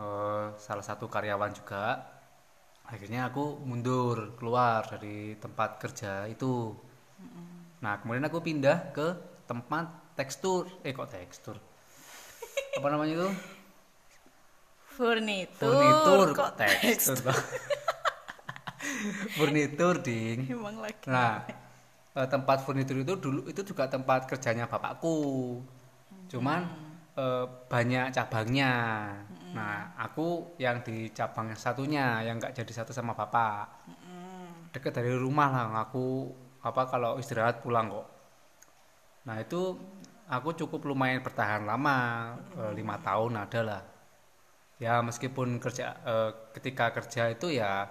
eh, 0.00 0.48
salah 0.56 0.84
satu 0.88 1.12
karyawan 1.12 1.52
juga, 1.52 2.08
akhirnya 2.88 3.28
aku 3.28 3.60
mundur 3.68 4.32
keluar 4.40 4.80
dari 4.88 5.36
tempat 5.36 5.76
kerja 5.76 6.24
itu. 6.24 6.72
Nah 7.84 8.00
kemudian 8.00 8.24
aku 8.24 8.40
pindah 8.40 8.96
ke 8.96 9.35
tempat 9.46 10.14
tekstur, 10.18 10.66
eh 10.82 10.90
kok 10.90 11.08
tekstur? 11.08 11.56
Apa 12.76 12.86
namanya 12.92 13.14
itu? 13.24 13.30
furnitur 14.96 15.76
Furnitur 15.76 16.26
kok 16.32 16.50
tekstur. 16.56 17.20
Furnitur 19.36 20.00
ding. 20.00 20.48
emang 20.48 20.80
lagi 20.80 20.96
Nah, 21.04 21.44
eh, 22.16 22.26
tempat 22.32 22.64
furnitur 22.64 22.96
itu 23.04 23.14
dulu 23.20 23.44
itu 23.44 23.60
juga 23.60 23.84
tempat 23.92 24.24
kerjanya 24.24 24.64
bapakku. 24.64 25.60
Cuman 26.32 26.64
eh, 27.12 27.44
banyak 27.68 28.08
cabangnya. 28.16 28.72
Nah, 29.52 29.96
aku 30.00 30.56
yang 30.60 30.80
di 30.80 31.12
cabang 31.12 31.52
satunya 31.56 32.24
yang 32.24 32.40
nggak 32.40 32.56
jadi 32.56 32.72
satu 32.72 32.92
sama 32.96 33.12
bapak. 33.12 33.84
Dekat 34.72 35.00
dari 35.00 35.12
rumah 35.16 35.48
lah, 35.48 35.88
aku 35.88 36.32
apa 36.60 36.88
kalau 36.88 37.16
istirahat 37.20 37.60
pulang 37.60 37.88
kok. 37.88 38.15
Nah, 39.26 39.36
itu 39.44 39.60
aku 40.36 40.48
cukup 40.60 40.80
lumayan 40.90 41.20
bertahan 41.26 41.62
lama, 41.70 41.98
eh, 42.60 42.72
lima 42.78 42.96
tahun 43.06 43.32
ada 43.44 43.60
lah. 43.70 43.82
Ya 44.76 45.00
meskipun 45.08 45.48
kerja 45.64 45.84
eh, 46.04 46.30
ketika 46.56 46.92
kerja 46.96 47.22
itu 47.32 47.48
ya 47.60 47.88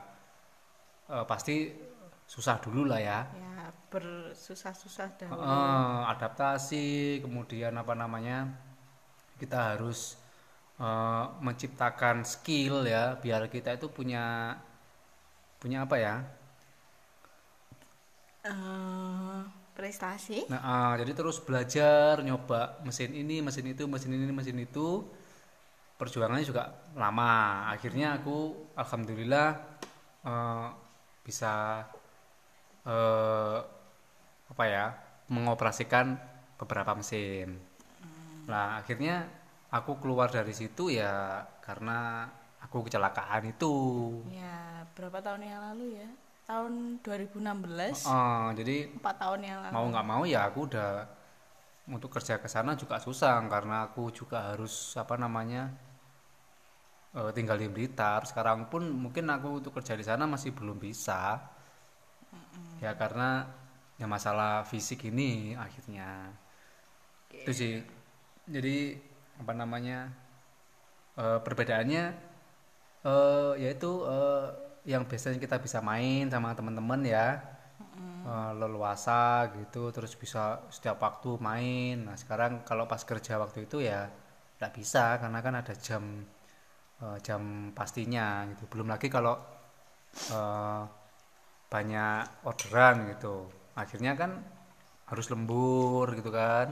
eh, 1.09 1.25
pasti 1.27 1.55
susah 2.25 2.57
dulu 2.61 2.89
lah 2.89 2.99
ya. 3.01 3.19
ya 3.41 3.69
bersusah-susah 3.91 5.09
dahulu 5.21 5.65
Eh, 5.65 5.99
adaptasi 6.13 6.85
kemudian 7.23 7.73
apa 7.81 7.93
namanya 7.97 8.37
kita 9.41 9.57
harus 9.75 9.99
menciptakan 11.45 12.17
skill 12.27 12.83
ya 12.83 13.15
biar 13.23 13.47
kita 13.47 13.69
itu 13.79 13.87
punya 13.97 14.55
punya 15.59 15.83
apa 15.85 15.95
ya 15.99 16.15
Eh, 18.45 19.43
prestasi? 19.75 20.47
Nah 20.47 20.63
eh, 20.63 21.03
jadi 21.03 21.11
terus 21.11 21.43
belajar 21.43 22.23
nyoba 22.23 22.79
mesin 22.87 23.11
ini 23.11 23.43
mesin 23.43 23.67
itu 23.69 23.83
mesin 23.85 24.15
ini 24.15 24.31
mesin 24.31 24.57
itu. 24.57 25.03
Perjuangannya 25.95 26.43
juga 26.47 26.71
lama. 26.95 27.67
Akhirnya 27.71 28.15
aku 28.19 28.71
alhamdulillah 28.79 29.47
eh, 30.23 30.67
bisa 31.27 31.83
eh, 32.87 33.59
apa 34.45 34.63
ya 34.63 34.85
mengoperasikan 35.27 36.15
beberapa 36.55 36.95
mesin. 36.95 37.59
Nah, 38.45 38.77
akhirnya 38.77 39.25
aku 39.73 39.97
keluar 39.97 40.29
dari 40.29 40.53
situ 40.53 40.93
ya 40.93 41.41
karena 41.65 42.29
aku 42.61 42.85
kecelakaan 42.85 43.49
itu. 43.49 43.75
ya 44.29 44.85
berapa 44.93 45.19
tahun 45.19 45.41
yang 45.43 45.61
lalu 45.73 45.85
ya 45.97 46.09
tahun 46.45 46.73
2016 47.05 47.97
Eh, 48.05 48.47
jadi 48.59 48.75
empat 48.97 49.15
tahun 49.21 49.39
yang 49.49 49.59
lalu 49.65 49.73
mau 49.75 49.85
nggak 49.91 50.07
mau 50.11 50.23
ya 50.33 50.39
aku 50.49 50.59
udah 50.69 50.89
untuk 51.95 52.09
kerja 52.15 52.35
ke 52.43 52.47
sana 52.49 52.71
juga 52.81 52.97
susah 53.01 53.35
karena 53.53 53.75
aku 53.89 54.03
juga 54.13 54.37
harus 54.53 54.73
apa 54.97 55.15
namanya 55.17 55.63
eh, 57.17 57.31
tinggal 57.35 57.57
di 57.63 57.67
Blitar. 57.71 58.21
Sekarang 58.29 58.59
pun 58.71 58.83
mungkin 59.03 59.25
aku 59.35 59.49
untuk 59.63 59.71
kerja 59.77 59.93
di 59.99 60.05
sana 60.05 60.23
masih 60.33 60.51
belum 60.57 60.77
bisa. 60.77 61.21
Ya 62.83 62.91
karena 62.95 63.47
ya 63.99 64.05
masalah 64.07 64.63
fisik 64.67 65.07
ini 65.11 65.55
akhirnya. 65.55 66.35
Itu 67.31 67.51
sih. 67.53 67.73
Jadi 68.49 68.77
apa 69.41 69.53
namanya? 69.55 69.99
eh, 71.15 71.39
perbedaannya 71.45 72.03
eh 73.05 73.53
yaitu 73.63 73.91
eh, 74.09 74.47
yang 74.85 75.03
biasanya 75.09 75.37
kita 75.41 75.57
bisa 75.65 75.79
main 75.81 76.29
sama 76.33 76.53
teman-teman 76.57 77.01
ya. 77.05 77.27
Eh, 78.25 78.51
leluasa 78.57 79.53
gitu 79.53 79.93
terus 79.93 80.13
bisa 80.17 80.65
setiap 80.73 80.97
waktu 81.05 81.37
main. 81.37 81.95
Nah 82.09 82.17
sekarang 82.17 82.65
kalau 82.65 82.85
pas 82.89 83.01
kerja 83.05 83.37
waktu 83.37 83.69
itu 83.69 83.77
ya 83.85 84.09
nggak 84.57 84.73
bisa 84.77 85.21
karena 85.21 85.39
kan 85.45 85.53
ada 85.61 85.73
jam 85.77 86.03
eh, 87.03 87.17
jam 87.25 87.41
pastinya 87.77 88.45
gitu. 88.51 88.63
Belum 88.71 88.87
lagi 88.93 89.07
kalau 89.13 89.35
eh, 90.33 90.81
banyak 91.73 92.23
orderan 92.49 92.95
gitu. 93.13 93.35
Akhirnya 93.77 94.13
kan 94.21 94.31
harus 95.09 95.27
lembur 95.33 96.07
gitu 96.17 96.31
kan. 96.33 96.67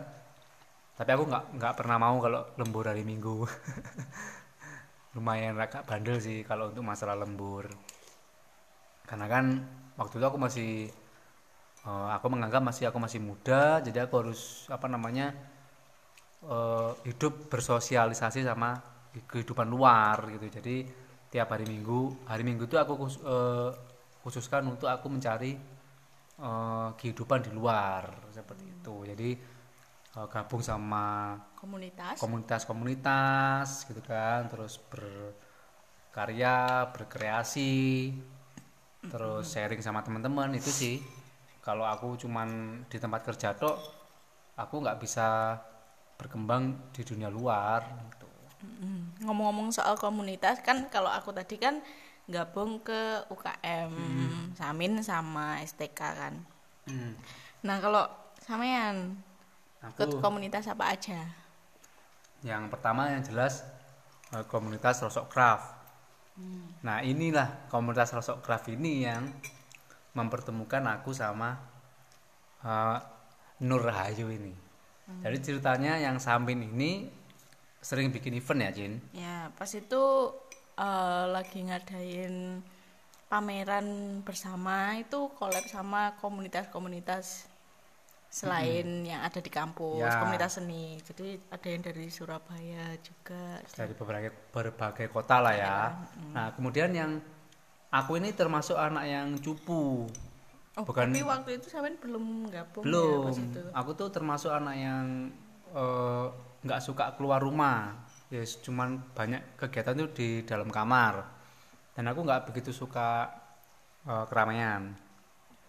Tapi 0.97 1.09
aku 1.15 1.23
nggak 1.29 1.43
nggak 1.57 1.73
pernah 1.79 1.97
mau 2.01 2.17
kalau 2.25 2.41
lembur 2.59 2.85
hari 2.89 3.03
minggu. 3.05 3.45
Lumayan 5.15 5.57
agak 5.61 5.85
bandel 5.85 6.17
sih 6.17 6.41
kalau 6.41 6.73
untuk 6.73 6.81
masalah 6.85 7.13
lembur 7.13 7.69
karena 9.09 9.25
kan 9.33 9.45
waktu 9.99 10.15
itu 10.19 10.25
aku 10.29 10.39
masih 10.45 10.69
eh, 11.87 12.07
aku 12.15 12.25
menganggap 12.33 12.61
masih 12.63 12.83
aku 12.89 12.99
masih 13.05 13.19
muda 13.23 13.79
jadi 13.85 14.05
aku 14.07 14.13
harus 14.21 14.41
apa 14.75 14.87
namanya 14.93 15.25
eh, 16.43 16.91
hidup 17.07 17.33
bersosialisasi 17.51 18.43
sama 18.45 18.69
kehidupan 19.13 19.67
luar 19.69 20.17
gitu. 20.37 20.45
Jadi 20.61 20.75
tiap 21.33 21.49
hari 21.53 21.65
minggu 21.65 22.25
hari 22.29 22.43
minggu 22.45 22.63
itu 22.69 22.77
aku 22.77 22.93
khus- 23.01 23.21
eh, 23.23 23.69
khususkan 24.23 24.63
untuk 24.73 24.89
aku 24.89 25.07
mencari 25.11 25.51
eh, 26.47 26.89
kehidupan 26.99 27.39
di 27.47 27.51
luar 27.53 28.03
seperti 28.33 28.65
itu. 28.73 28.95
Jadi 29.11 29.29
eh, 30.17 30.27
gabung 30.33 30.63
sama 30.63 31.37
komunitas? 31.59 32.19
komunitas-komunitas 32.21 33.67
gitu 33.89 34.01
kan. 34.05 34.47
Terus 34.51 34.73
berkarya 34.91 36.55
berkreasi 36.93 37.71
terus 39.11 39.51
sharing 39.51 39.83
sama 39.83 40.03
teman-teman 40.03 40.53
itu 40.55 40.71
sih. 40.71 40.95
Kalau 41.63 41.87
aku 41.87 42.19
cuman 42.19 42.83
di 42.91 42.97
tempat 42.99 43.23
kerja 43.23 43.55
tok 43.55 43.79
aku 44.59 44.83
nggak 44.83 44.99
bisa 44.99 45.57
berkembang 46.19 46.75
di 46.91 47.01
dunia 47.07 47.31
luar 47.31 47.83
gitu. 48.11 48.27
Ngomong-ngomong 49.23 49.71
soal 49.71 49.95
komunitas 49.99 50.59
kan 50.63 50.87
kalau 50.87 51.11
aku 51.11 51.31
tadi 51.31 51.55
kan 51.59 51.79
gabung 52.27 52.79
ke 52.79 53.27
UKM 53.27 53.91
Samin 54.55 55.03
sama 55.03 55.59
STK 55.63 55.99
kan. 55.99 56.33
Nah 57.63 57.79
kalau 57.79 58.07
sampean 58.39 59.19
ikut 59.83 60.19
komunitas 60.23 60.67
apa 60.71 60.95
aja? 60.95 61.19
Yang 62.43 62.71
pertama 62.71 63.07
yang 63.11 63.23
jelas 63.23 63.63
eh, 64.35 64.43
komunitas 64.47 64.99
rosok 65.03 65.31
craft 65.31 65.82
nah 66.81 66.99
inilah 67.05 67.69
komunitas 67.69 68.11
rosok 68.11 68.41
craft 68.41 68.73
ini 68.73 69.05
yang 69.05 69.29
mempertemukan 70.17 70.81
aku 70.89 71.13
sama 71.13 71.57
eh, 72.65 72.97
Nur 73.63 73.81
Rahayu 73.81 74.27
ini. 74.33 74.53
Jadi 75.03 75.37
ceritanya 75.43 75.99
yang 75.99 76.17
Samin 76.17 76.63
ini 76.63 77.11
sering 77.83 78.09
bikin 78.09 78.33
event 78.39 78.63
ya 78.63 78.71
Jin? 78.71 78.93
Ya 79.13 79.51
pas 79.53 79.69
itu 79.71 80.03
eh, 80.79 81.25
lagi 81.29 81.59
ngadain 81.63 82.63
pameran 83.29 84.19
bersama 84.21 84.97
itu 85.01 85.29
collab 85.37 85.65
sama 85.65 86.13
komunitas-komunitas 86.21 87.49
selain 88.33 89.05
yang 89.05 89.21
ada 89.21 89.37
di 89.37 89.51
kampus 89.53 90.01
Ya. 90.01 90.17
komunitas 90.17 90.57
seni 90.57 90.97
jadi 91.05 91.37
ada 91.53 91.67
yang 91.69 91.81
dari 91.85 92.09
Surabaya 92.09 92.97
juga. 92.97 93.61
Dari 93.69 93.93
berbagai 93.93 94.31
berbagai 94.49 95.07
kota 95.13 95.37
lah 95.37 95.53
ya. 95.53 95.77
Nah 96.33 96.49
kemudian 96.57 96.89
yang 96.89 97.21
aku 97.93 98.17
ini 98.17 98.33
termasuk 98.33 98.73
anak 98.73 99.05
yang 99.05 99.37
cupu. 99.37 100.09
Oh 100.73 100.81
Bukan- 100.81 101.13
tapi 101.13 101.21
waktu 101.21 101.61
itu 101.61 101.69
sampean 101.69 101.93
belum 102.01 102.49
gabung 102.49 102.81
ya 102.81 102.89
belum. 102.89 103.21
pas 103.29 103.37
itu? 103.37 103.61
Aku 103.69 103.91
tuh 103.93 104.09
termasuk 104.09 104.49
anak 104.49 104.75
yang 104.81 105.29
eh, 105.69 106.25
nggak 106.65 106.81
suka 106.81 107.13
keluar 107.13 107.37
rumah. 107.37 107.93
Ya 108.33 108.41
cuman 108.41 108.97
banyak 109.13 109.61
kegiatan 109.61 109.93
tuh 109.93 110.09
di 110.09 110.41
dalam 110.41 110.73
kamar. 110.73 111.21
Dan 111.93 112.09
aku 112.09 112.25
nggak 112.25 112.49
begitu 112.49 112.73
suka 112.73 113.29
eh, 114.09 114.25
keramaian. 114.25 114.89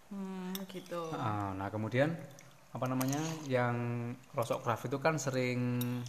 Hmm, 0.09 0.56
gitu. 0.73 1.12
Heeh, 1.12 1.47
nah 1.61 1.68
kemudian 1.68 2.16
apa 2.75 2.90
namanya 2.90 3.23
yang 3.47 3.76
rosok 4.35 4.66
craft 4.66 4.90
itu 4.90 4.99
kan 4.99 5.14
sering 5.14 6.02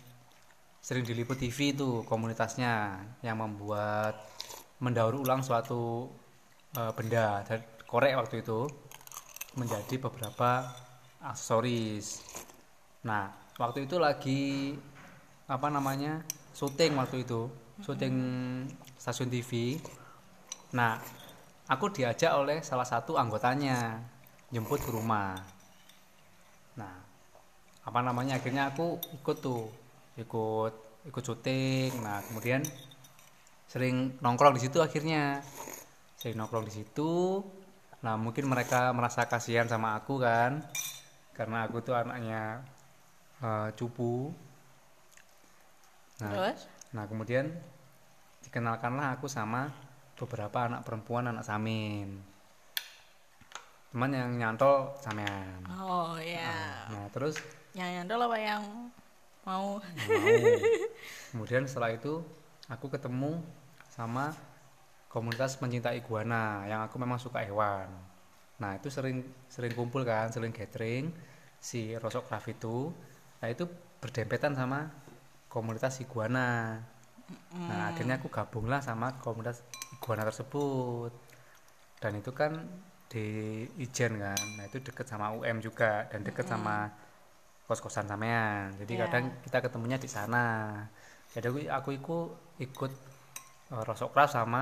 sering 0.82 1.06
diliput 1.06 1.38
TV 1.38 1.78
itu 1.78 2.02
komunitasnya 2.10 3.06
yang 3.22 3.38
membuat 3.38 4.18
mendaur 4.82 5.14
ulang 5.18 5.46
suatu 5.46 6.10
eh, 6.74 6.92
benda 6.98 7.46
dan 7.46 7.62
korek 7.86 8.18
waktu 8.18 8.42
itu 8.42 8.66
menjadi 9.56 9.96
beberapa 10.02 10.68
aksesoris. 11.24 12.22
Nah, 13.08 13.32
waktu 13.56 13.88
itu 13.88 13.96
lagi 13.98 14.76
apa 15.48 15.68
namanya? 15.72 16.22
syuting 16.56 16.96
waktu 16.96 17.28
itu, 17.28 17.52
syuting 17.84 18.16
stasiun 18.96 19.28
TV. 19.28 19.76
Nah, 20.72 20.96
aku 21.68 21.92
diajak 21.92 22.32
oleh 22.32 22.64
salah 22.64 22.88
satu 22.88 23.20
anggotanya 23.20 24.00
jemput 24.56 24.80
ke 24.80 24.88
rumah. 24.88 25.36
Nah, 27.86 27.94
apa 27.94 28.02
namanya? 28.02 28.42
Akhirnya 28.42 28.74
aku 28.74 28.98
ikut 29.14 29.38
tuh, 29.46 29.70
ikut 30.18 30.74
ikut 31.06 31.22
syuting. 31.22 32.02
Nah, 32.02 32.26
kemudian 32.26 32.66
sering 33.70 34.18
nongkrong 34.26 34.58
di 34.58 34.66
situ 34.66 34.82
akhirnya. 34.82 35.46
Sering 36.18 36.34
nongkrong 36.42 36.66
di 36.66 36.74
situ. 36.74 37.46
Nah, 38.02 38.18
mungkin 38.18 38.50
mereka 38.50 38.90
merasa 38.90 39.30
kasihan 39.30 39.70
sama 39.70 39.94
aku 39.94 40.18
kan. 40.18 40.66
Karena 41.38 41.70
aku 41.70 41.86
tuh 41.86 41.94
anaknya 41.94 42.66
eh, 43.46 43.70
cupu. 43.78 44.34
Nah, 46.26 46.32
terus 46.34 46.66
Nah, 46.96 47.06
kemudian 47.12 47.52
dikenalkanlah 48.48 49.20
aku 49.20 49.28
sama 49.28 49.68
beberapa 50.16 50.64
anak 50.64 50.88
perempuan, 50.88 51.28
anak 51.28 51.44
samin. 51.44 52.24
Teman 53.92 54.12
yang 54.16 54.32
nyantol 54.36 54.96
sampean. 55.04 55.68
oh 55.76 56.16
ya 56.20 56.88
Nah, 56.88 57.08
terus 57.12 57.36
yang 57.76 57.92
nyantol 57.92 58.32
apa 58.32 58.38
yang 58.40 58.64
mau 59.44 59.78
mau. 59.84 59.84
Kemudian 61.32 61.70
setelah 61.70 61.94
itu 61.94 62.24
aku 62.66 62.90
ketemu 62.90 63.40
sama 63.92 64.34
komunitas 65.12 65.56
pencinta 65.56 65.94
iguana 65.96 66.66
yang 66.68 66.84
aku 66.84 67.00
memang 67.00 67.22
suka 67.22 67.40
hewan. 67.46 67.88
Nah, 68.60 68.76
itu 68.76 68.88
sering 68.92 69.24
sering 69.48 69.72
kumpul 69.72 70.04
kan, 70.04 70.32
sering 70.34 70.52
gathering 70.52 71.14
si 71.62 71.94
Rosok 71.96 72.28
Craft 72.28 72.52
itu. 72.52 72.78
Nah, 73.40 73.48
itu 73.48 73.68
berdempetan 74.02 74.58
sama 74.58 74.92
komunitas 75.48 76.02
iguana. 76.04 76.82
Nah, 77.56 77.92
akhirnya 77.92 78.20
aku 78.20 78.28
gabunglah 78.28 78.84
sama 78.84 79.16
komunitas 79.20 79.64
iguana 79.96 80.28
tersebut. 80.28 81.12
Dan 82.00 82.20
itu 82.20 82.32
kan 82.36 82.60
di 83.08 83.64
Ijen 83.80 84.20
kan. 84.20 84.40
Nah, 84.60 84.64
itu 84.68 84.84
deket 84.84 85.08
sama 85.08 85.32
UM 85.36 85.64
juga 85.64 86.08
dan 86.12 86.24
deket 86.24 86.48
sama 86.48 86.92
kos-kosan 87.68 88.06
sampean. 88.10 88.74
Jadi 88.82 88.94
Iya. 88.98 89.02
kadang 89.08 89.26
kita 89.46 89.58
ketemunya 89.66 89.98
di 89.98 90.10
sana. 90.10 90.46
Jadi 91.34 91.48
aku 91.50 91.60
aku 91.78 91.90
iku 92.00 92.18
ikut 92.62 92.92
eh, 93.74 93.84
Rosok 93.88 94.10
Craft 94.14 94.34
sama 94.38 94.62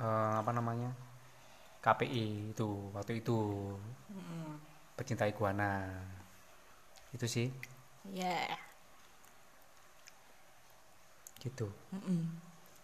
eh, 0.00 0.34
apa 0.42 0.50
namanya? 0.56 0.90
KPI 1.84 2.54
itu 2.54 2.68
waktu 2.94 3.12
itu. 3.22 3.38
Pecinta 4.96 5.24
iguana. 5.28 5.70
Itu 7.12 7.26
sih, 7.28 7.48
ya 8.08 8.56
gitu. 11.42 11.66
Mm-mm. 11.92 12.20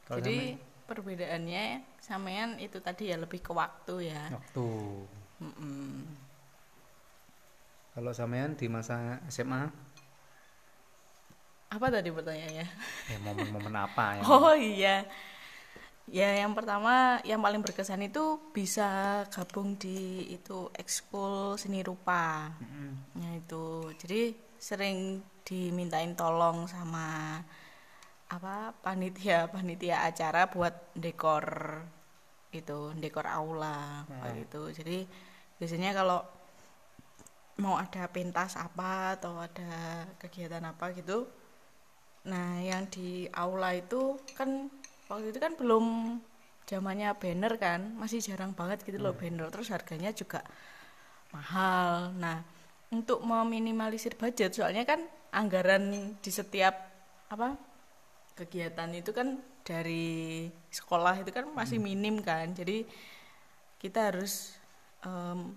Kalau 0.05 0.19
jadi 0.21 0.59
perbedaannya 0.89 1.65
sampean 2.01 2.57
itu 2.59 2.81
tadi 2.81 3.13
ya 3.13 3.17
lebih 3.21 3.41
ke 3.45 3.53
waktu 3.53 4.11
ya 4.13 4.23
waktu. 4.33 4.69
Mm-mm. 5.39 6.28
Kalau 7.99 8.15
sampean 8.15 8.55
di 8.55 8.71
masa 8.71 9.19
SMA, 9.27 9.67
apa 11.67 11.87
tadi 11.91 12.15
pertanyaannya? 12.15 12.67
Ya 13.11 13.19
momen-momen 13.27 13.75
apa 13.75 14.05
yang 14.23 14.25
oh 14.31 14.55
iya. 14.55 15.03
Ya 16.07 16.31
yang 16.39 16.55
pertama 16.55 17.19
yang 17.27 17.43
paling 17.43 17.59
berkesan 17.59 18.07
itu 18.07 18.39
bisa 18.55 19.27
gabung 19.35 19.75
di 19.83 20.31
itu 20.31 20.71
ekskul 20.79 21.59
seni 21.59 21.83
rupa. 21.83 22.55
Ya 23.19 23.35
itu. 23.35 23.91
Jadi 23.99 24.31
sering 24.63 25.19
dimintain 25.43 26.15
tolong 26.15 26.71
sama 26.71 27.43
apa 28.31 28.79
panitia 28.79 29.51
panitia 29.51 30.07
acara 30.07 30.47
buat 30.47 30.95
dekor 30.95 31.83
itu 32.55 32.95
dekor 32.95 33.27
aula 33.27 34.07
kayak 34.07 34.47
gitu. 34.47 34.71
Jadi 34.71 35.03
biasanya 35.59 35.99
kalau 35.99 36.38
mau 37.59 37.75
ada 37.75 38.07
pentas 38.07 38.55
apa 38.55 39.19
atau 39.19 39.43
ada 39.43 40.07
kegiatan 40.23 40.63
apa 40.63 40.95
gitu. 40.95 41.27
Nah 42.31 42.63
yang 42.63 42.87
di 42.87 43.27
aula 43.35 43.75
itu 43.75 44.15
kan 44.39 44.71
waktu 45.11 45.35
itu 45.35 45.39
kan 45.43 45.59
belum 45.59 46.19
zamannya 46.69 47.11
banner 47.19 47.53
kan 47.59 47.81
masih 47.99 48.23
jarang 48.23 48.55
banget 48.55 48.87
gitu 48.87 49.03
loh 49.03 49.15
banner. 49.15 49.51
Terus 49.51 49.75
harganya 49.75 50.15
juga 50.15 50.47
mahal. 51.35 52.15
Nah 52.15 52.47
untuk 52.95 53.21
meminimalisir 53.27 54.15
budget 54.15 54.55
soalnya 54.55 54.87
kan 54.87 55.03
anggaran 55.35 56.15
di 56.23 56.31
setiap 56.31 56.75
apa 57.29 57.59
kegiatan 58.39 58.89
itu 58.95 59.11
kan 59.11 59.43
dari 59.67 60.47
sekolah 60.71 61.21
itu 61.21 61.35
kan 61.35 61.51
masih 61.51 61.83
minim 61.83 62.23
kan. 62.23 62.55
Jadi 62.55 62.87
kita 63.83 64.15
harus 64.15 64.55
em, 65.03 65.53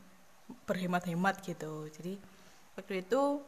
berhemat-hemat 0.68 1.42
gitu. 1.46 1.88
Jadi 1.92 2.18
waktu 2.78 3.04
itu 3.04 3.42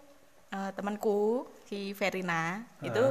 eh, 0.52 0.72
temanku 0.76 1.48
si 1.68 1.92
Verina 1.96 2.63
itu 2.84 3.04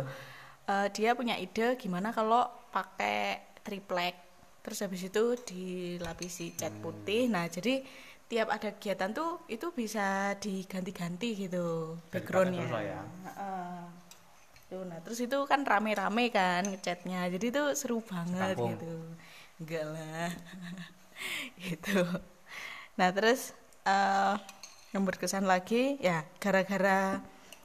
eh, 0.69 0.87
dia 0.95 1.17
punya 1.17 1.37
ide 1.39 1.77
gimana 1.77 2.13
kalau 2.13 2.47
pakai 2.73 3.41
triplek 3.63 4.17
terus 4.63 4.79
habis 4.83 5.03
itu 5.03 5.35
dilapisi 5.43 6.55
cat 6.55 6.73
putih. 6.79 7.27
Nah 7.27 7.51
jadi 7.51 7.83
tiap 8.31 8.49
ada 8.49 8.73
kegiatan 8.73 9.13
tuh 9.13 9.45
itu 9.51 9.69
bisa 9.77 10.33
diganti-ganti 10.41 11.37
gitu 11.37 11.99
backgroundnya. 12.09 12.65
ya. 12.81 13.01
Tuh, 14.73 14.89
nah 14.89 14.97
terus 15.05 15.21
itu 15.21 15.37
kan 15.45 15.69
rame-rame 15.69 16.33
kan 16.33 16.65
ngecatnya. 16.65 17.29
Jadi 17.29 17.53
itu 17.53 17.63
seru 17.77 18.01
banget 18.01 18.57
Sekampung. 18.57 18.73
gitu. 18.73 18.95
Enggak 19.61 19.85
lah. 19.93 20.31
Gitu. 21.63 22.03
Nah 22.99 23.15
terus 23.15 23.55
eh 23.83 24.35
yang 24.93 25.09
berkesan 25.09 25.49
lagi 25.49 25.97
ya 25.99 26.23
gara-gara 26.37 27.19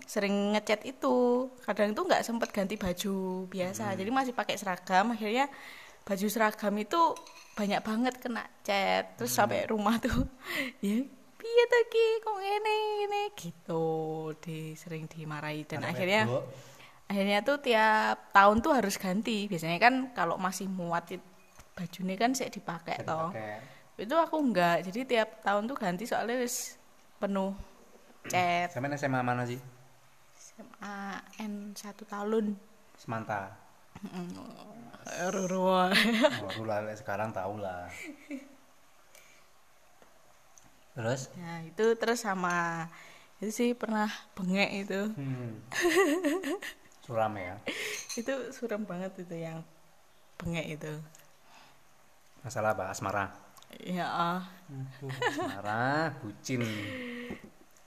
sering 0.07 0.55
ngecat 0.55 0.87
itu. 0.87 1.47
Kadang 1.67 1.91
itu 1.91 2.01
nggak 2.01 2.23
sempet 2.23 2.49
ganti 2.55 2.79
baju 2.79 3.15
biasa. 3.51 3.91
Jadi 3.93 4.07
masih 4.07 4.31
pakai 4.31 4.55
seragam. 4.55 5.11
Akhirnya 5.11 5.51
baju 6.07 6.27
seragam 6.31 6.71
itu 6.79 7.01
banyak 7.59 7.81
banget 7.83 8.15
kena 8.21 8.47
cat 8.63 9.17
terus 9.17 9.33
sampai 9.33 9.65
rumah 9.67 9.97
tuh 9.97 10.13
ya 10.85 11.01
piye 11.37 11.65
ki 11.91 12.05
kok 12.23 12.37
ngene 12.39 12.75
ngene? 13.03 13.21
Gitu. 13.35 13.85
Di 14.39 14.73
sering 14.79 15.11
dimarahi. 15.11 15.67
Dan 15.67 15.83
Anak 15.83 15.99
akhirnya 15.99 16.21
wedok. 16.31 16.43
akhirnya 17.11 17.39
tuh 17.43 17.57
tiap 17.59 18.31
tahun 18.31 18.63
tuh 18.63 18.71
harus 18.71 18.95
ganti. 18.95 19.51
Biasanya 19.51 19.77
kan 19.83 19.93
kalau 20.15 20.39
masih 20.39 20.71
muat 20.71 21.11
it- 21.11 21.35
bajunya 21.77 22.17
kan 22.17 22.33
saya 22.33 22.49
dipakai 22.49 23.05
toh 23.05 23.29
itu 23.97 24.13
aku 24.13 24.37
enggak 24.37 24.85
jadi 24.85 24.99
tiap 25.03 25.29
tahun 25.41 25.65
tuh 25.65 25.77
ganti 25.77 26.05
soalnya 26.05 26.37
wis 26.37 26.77
penuh 27.17 27.57
cat 28.29 28.69
Sampean 28.69 28.93
SMA 28.93 29.21
mana 29.25 29.43
sih? 29.43 29.57
SMA 30.37 30.97
N 31.41 31.73
satu 31.73 32.05
tahun 32.05 32.53
Semanta. 32.97 33.53
Rurua. 35.29 35.89
Oh, 36.45 36.65
lah 36.65 36.81
sekarang 36.97 37.29
tahu 37.33 37.61
lah. 37.61 37.85
Terus? 40.97 41.29
ya 41.37 41.61
itu 41.61 41.85
terus 41.93 42.25
sama 42.25 42.89
itu 43.37 43.53
sih 43.53 43.69
pernah 43.77 44.09
bengek 44.33 44.89
itu 44.89 45.01
Hmm. 45.13 45.61
Suram 47.05 47.37
ya. 47.37 47.55
itu 48.17 48.33
suram 48.51 48.81
banget 48.83 49.13
itu 49.21 49.35
yang 49.37 49.61
bengek 50.41 50.81
itu 50.81 50.93
Masalah 52.41 52.73
apa? 52.73 52.89
Asmara. 52.89 53.29
Ya 53.77 54.07
ah. 54.07 54.41
Aduh, 54.67 55.11
asmara, 55.11 56.11
bucin. 56.19 56.63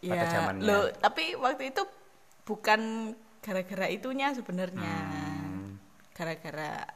Pada 0.00 0.16
ya 0.16 0.24
zamannya. 0.26 0.64
lo 0.64 0.78
tapi 0.96 1.36
waktu 1.36 1.68
itu 1.68 1.82
bukan 2.42 3.12
gara-gara 3.40 3.84
itunya 3.86 4.32
sebenarnya 4.32 4.80
Hmm. 4.80 5.76
gara-gara 6.10 6.88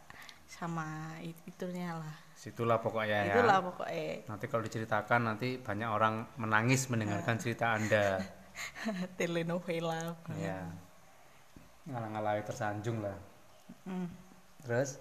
sama 0.46 0.84
it- 1.20 1.36
itunya 1.44 1.92
lah 1.92 2.16
Situlah 2.34 2.80
pokoknya 2.80 3.28
ya. 3.28 3.34
itulah 3.36 3.60
pokoknya 3.62 4.24
Nanti 4.24 4.44
kalau 4.48 4.62
diceritakan 4.62 5.20
nanti 5.26 5.56
banyak 5.56 5.84
orang 5.86 6.14
menangis 6.36 6.88
mendengarkan 6.88 7.36
cerita 7.36 7.76
Anda. 7.76 8.20
telenovela 9.18 10.16
ya. 10.34 10.64
Ngalang-ngalangi 11.84 12.42
tersanjung 12.44 13.04
lah. 13.04 13.16
Hmm. 13.84 14.08
Terus? 14.62 14.96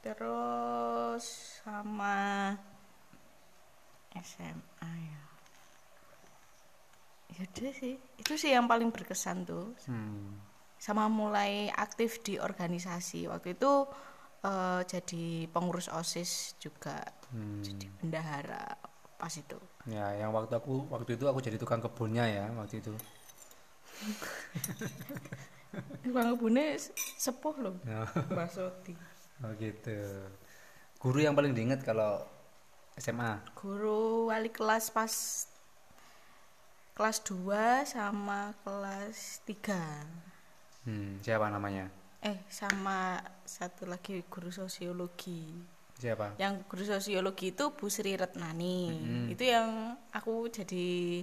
terus 0.00 1.24
sama 1.60 2.56
SMA 4.16 4.90
ya 4.90 5.20
Yaudah 7.30 7.72
sih 7.72 7.94
itu 8.18 8.32
sih 8.36 8.50
yang 8.52 8.66
paling 8.66 8.90
berkesan 8.90 9.46
tuh 9.46 9.70
Hmm. 9.86 10.34
sama 10.80 11.06
mulai 11.06 11.70
aktif 11.70 12.20
di 12.20 12.40
organisasi 12.40 13.28
waktu 13.28 13.54
itu 13.54 13.86
eh, 14.42 14.82
jadi 14.84 15.46
pengurus 15.48 15.88
osis 15.88 16.58
juga 16.58 17.00
Hmm. 17.30 17.62
jadi 17.62 17.86
bendahara 18.02 18.66
pas 19.14 19.30
itu 19.30 19.56
Ya, 19.86 20.12
yang 20.12 20.36
waktu 20.36 20.52
aku 20.52 20.92
waktu 20.92 21.16
itu 21.16 21.24
aku 21.24 21.40
jadi 21.40 21.56
tukang 21.56 21.80
kebunnya 21.80 22.28
ya 22.28 22.44
waktu 22.52 22.84
itu. 22.84 22.92
Bang 26.14 26.34
Kebune 26.34 26.76
sepuh 27.16 27.54
loh 27.60 27.76
Ya. 27.86 28.04
Mbak 28.08 28.48
Soti 28.50 28.94
Oh 29.44 29.52
gitu. 29.56 29.96
Guru 31.00 31.24
yang 31.24 31.32
paling 31.32 31.56
diingat 31.56 31.80
kalau 31.80 32.20
SMA. 33.00 33.40
guru 33.56 34.28
wali 34.28 34.52
kelas 34.52 34.92
pas 34.92 35.12
kelas 36.92 37.24
2 37.24 37.88
sama 37.88 38.52
kelas 38.60 39.40
3 39.48 40.84
Hmm, 40.84 41.20
siapa 41.20 41.48
namanya? 41.48 41.88
eh 42.20 42.36
sama 42.52 43.16
satu 43.44 43.88
lagi 43.88 44.20
guru 44.28 44.52
sosiologi. 44.52 45.48
Siapa? 45.96 46.36
yang 46.40 46.64
guru 46.64 46.84
sosiologi 46.84 47.52
itu 47.52 47.76
Bu 47.76 47.92
Sri 47.92 48.16
Retnani. 48.16 48.88
Itu 49.28 49.44
yang 49.44 49.92
aku 50.12 50.48
jadi 50.48 51.20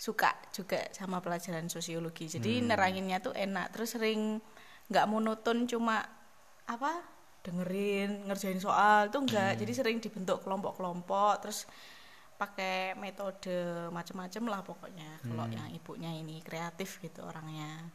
suka 0.00 0.32
juga 0.48 0.80
sama 0.96 1.20
pelajaran 1.20 1.68
sosiologi. 1.68 2.24
Jadi 2.24 2.64
neranginnya 2.64 3.20
tuh 3.20 3.36
enak 3.36 3.68
terus 3.76 3.92
sering 3.96 4.40
nggak 4.88 5.08
monoton 5.08 5.68
cuma 5.68 6.00
apa 6.64 7.04
dengerin 7.48 8.28
ngerjain 8.28 8.60
soal 8.60 9.08
tuh 9.08 9.24
enggak 9.24 9.56
jadi 9.56 9.72
sering 9.72 9.98
dibentuk 10.04 10.44
kelompok-kelompok 10.44 11.48
terus 11.48 11.64
pakai 12.36 12.94
metode 12.94 13.88
macam-macam 13.90 14.42
lah 14.46 14.60
pokoknya 14.62 15.10
kalau 15.26 15.48
yang 15.50 15.66
ibunya 15.74 16.12
ini 16.14 16.38
kreatif 16.44 17.00
gitu 17.02 17.26
orangnya 17.26 17.88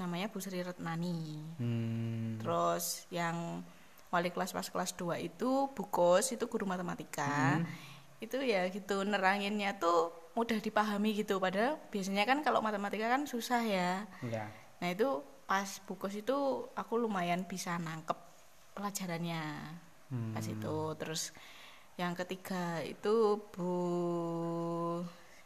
namanya 0.00 0.28
Bu 0.28 0.38
Sri 0.40 0.60
Retnani 0.60 1.40
Hmm. 1.56 2.36
Terus 2.40 3.08
yang 3.08 3.64
wali 4.12 4.30
kelas 4.30 4.52
pas 4.52 4.68
kelas 4.68 4.92
2 4.94 5.18
itu 5.24 5.72
Bukos 5.72 6.30
itu 6.30 6.44
guru 6.46 6.68
matematika. 6.68 7.60
Itu 8.22 8.40
ya 8.40 8.68
gitu 8.72 9.02
neranginnya 9.04 9.76
tuh 9.76 10.12
mudah 10.36 10.60
dipahami 10.60 11.16
gitu 11.16 11.40
padahal 11.40 11.80
biasanya 11.88 12.28
kan 12.28 12.44
kalau 12.44 12.60
matematika 12.60 13.08
kan 13.08 13.24
susah 13.24 13.64
ya. 13.64 14.04
Ya. 14.24 14.52
Nah, 14.80 14.88
itu 14.92 15.24
pas 15.48 15.80
Bukos 15.88 16.12
itu 16.12 16.68
aku 16.76 17.00
lumayan 17.00 17.48
bisa 17.48 17.80
nangkep 17.80 18.16
pelajarannya. 18.76 19.44
Pas 20.36 20.46
itu 20.46 20.76
terus 21.00 21.32
yang 21.96 22.12
ketiga 22.12 22.84
itu 22.84 23.40
Bu 23.56 23.72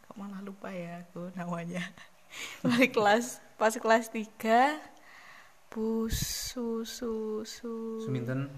kok 0.03 0.17
malah 0.19 0.43
lupa 0.43 0.75
ya 0.75 1.07
aku 1.07 1.31
namanya. 1.39 1.83
wali 2.67 2.91
kelas 2.91 3.39
pas 3.59 3.75
kelas 3.75 4.11
3 4.11 4.27
Bu 5.71 6.11
Su 6.11 6.83
Su 6.83 7.47
Su 7.47 8.03
Suminten, 8.03 8.51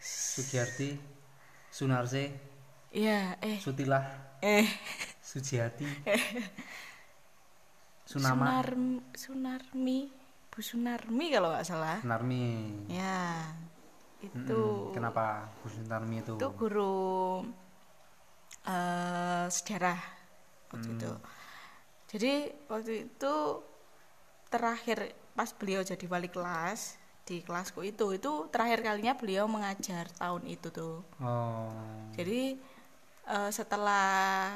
Sugiarti, 0.00 0.96
Sunarse, 1.68 2.32
Ya, 2.96 3.36
eh 3.44 3.60
Sutilah, 3.60 4.40
eh 4.40 4.64
Sujiati, 5.20 5.84
Sunama, 8.08 8.64
Sunar 8.64 8.68
Sunarmi, 9.12 10.08
Bu 10.48 10.64
Sunarmi 10.64 11.26
kalau 11.28 11.52
nggak 11.52 11.68
salah. 11.68 12.00
Sunarmi. 12.00 12.88
Ya. 12.88 13.52
Itu. 14.32 14.90
Kenapa 14.90 15.46
Bu 15.60 15.66
Sunarmi 15.68 16.22
itu? 16.22 16.34
itu 16.34 16.48
guru 16.54 17.44
eh 18.66 19.46
sejarah 19.46 20.00
waktu 20.72 20.88
itu. 20.98 21.12
Jadi 22.10 22.32
waktu 22.66 22.92
itu 23.06 23.34
terakhir 24.46 24.98
pas 25.36 25.50
beliau 25.52 25.82
jadi 25.82 26.06
wali 26.08 26.30
kelas 26.30 26.96
di 27.26 27.42
kelasku 27.42 27.82
itu 27.82 28.14
itu 28.14 28.46
terakhir 28.54 28.86
kalinya 28.86 29.18
beliau 29.18 29.50
mengajar 29.50 30.06
tahun 30.14 30.46
itu 30.46 30.70
tuh. 30.70 31.02
Oh. 31.18 31.70
Jadi 32.14 32.54
eh, 33.26 33.50
setelah 33.50 34.54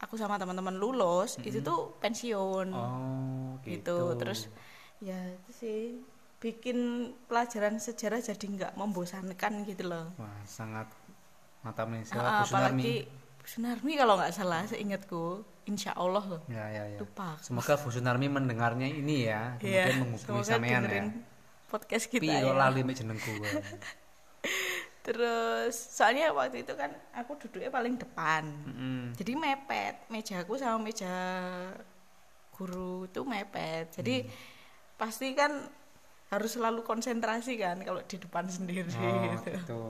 aku 0.00 0.16
sama 0.16 0.40
teman-teman 0.40 0.80
lulus 0.80 1.36
itu 1.44 1.60
tuh 1.60 1.92
pensiun 2.00 2.72
Oh, 2.72 3.60
gitu. 3.64 4.08
gitu. 4.08 4.16
Terus 4.16 4.48
ya 5.00 5.16
itu 5.32 5.50
sih 5.52 5.80
bikin 6.40 6.78
pelajaran 7.24 7.76
sejarah 7.76 8.18
jadi 8.18 8.40
nggak 8.42 8.72
membosankan 8.74 9.52
gitu 9.62 9.84
loh. 9.86 10.08
Wah, 10.16 10.40
sangat 10.44 10.88
mata 11.60 11.84
menisah 11.84 12.16
Ah, 12.16 12.40
Bu 12.40 12.48
Sunarmi. 12.48 12.48
apalagi 12.48 12.94
Sunarmi 13.40 13.92
kalau 13.94 14.14
nggak 14.16 14.32
salah 14.32 14.64
seingatku 14.64 15.24
insya 15.64 15.92
Allah 15.92 16.24
loh 16.26 16.42
Ya, 16.46 16.64
ya, 16.66 16.84
ya. 16.88 16.98
lupa. 16.98 17.36
Semoga 17.38 17.76
Bu 17.76 17.88
Sunarmi 17.88 18.26
mendengarnya 18.26 18.88
ini 18.88 19.28
ya, 19.28 19.56
kemudian 19.56 19.84
Iya, 19.86 20.00
menghubungi 20.00 20.24
semoga 20.40 20.48
sampean 20.48 20.82
ya. 20.82 21.02
podcast 21.66 22.04
kita 22.06 22.22
Piye 22.24 22.40
ya. 22.40 22.52
lali 22.52 22.80
jenengku. 22.90 23.32
Terus 25.00 25.72
soalnya 25.72 26.28
waktu 26.30 26.60
itu 26.60 26.72
kan 26.72 26.92
aku 27.12 27.32
duduknya 27.38 27.68
paling 27.68 27.96
depan. 27.96 28.44
Mm-mm. 28.44 29.16
Jadi 29.16 29.32
mepet, 29.32 29.96
mejaku 30.08 30.56
sama 30.56 30.76
meja 30.78 31.08
guru 32.52 33.04
itu 33.04 33.20
mepet. 33.24 33.88
Jadi 33.96 34.16
Hmm. 34.22 34.32
pasti 34.96 35.32
kan 35.32 35.52
harus 36.30 36.50
selalu 36.56 36.80
konsentrasi 36.86 37.58
kan 37.58 37.76
kalau 37.82 38.00
di 38.06 38.16
depan 38.16 38.46
sendiri 38.46 38.90
Oh, 38.94 39.02
gitu. 39.34 39.50
gitu. 39.50 39.82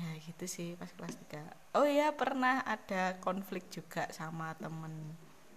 Ya 0.00 0.10
gitu 0.26 0.44
sih 0.48 0.68
pas 0.80 0.88
kelas 0.96 1.14
3. 1.28 1.44
Oh 1.76 1.84
iya 1.84 2.08
pernah 2.16 2.64
ada 2.64 3.20
konflik 3.20 3.68
juga 3.68 4.08
sama 4.10 4.56
temen. 4.56 4.92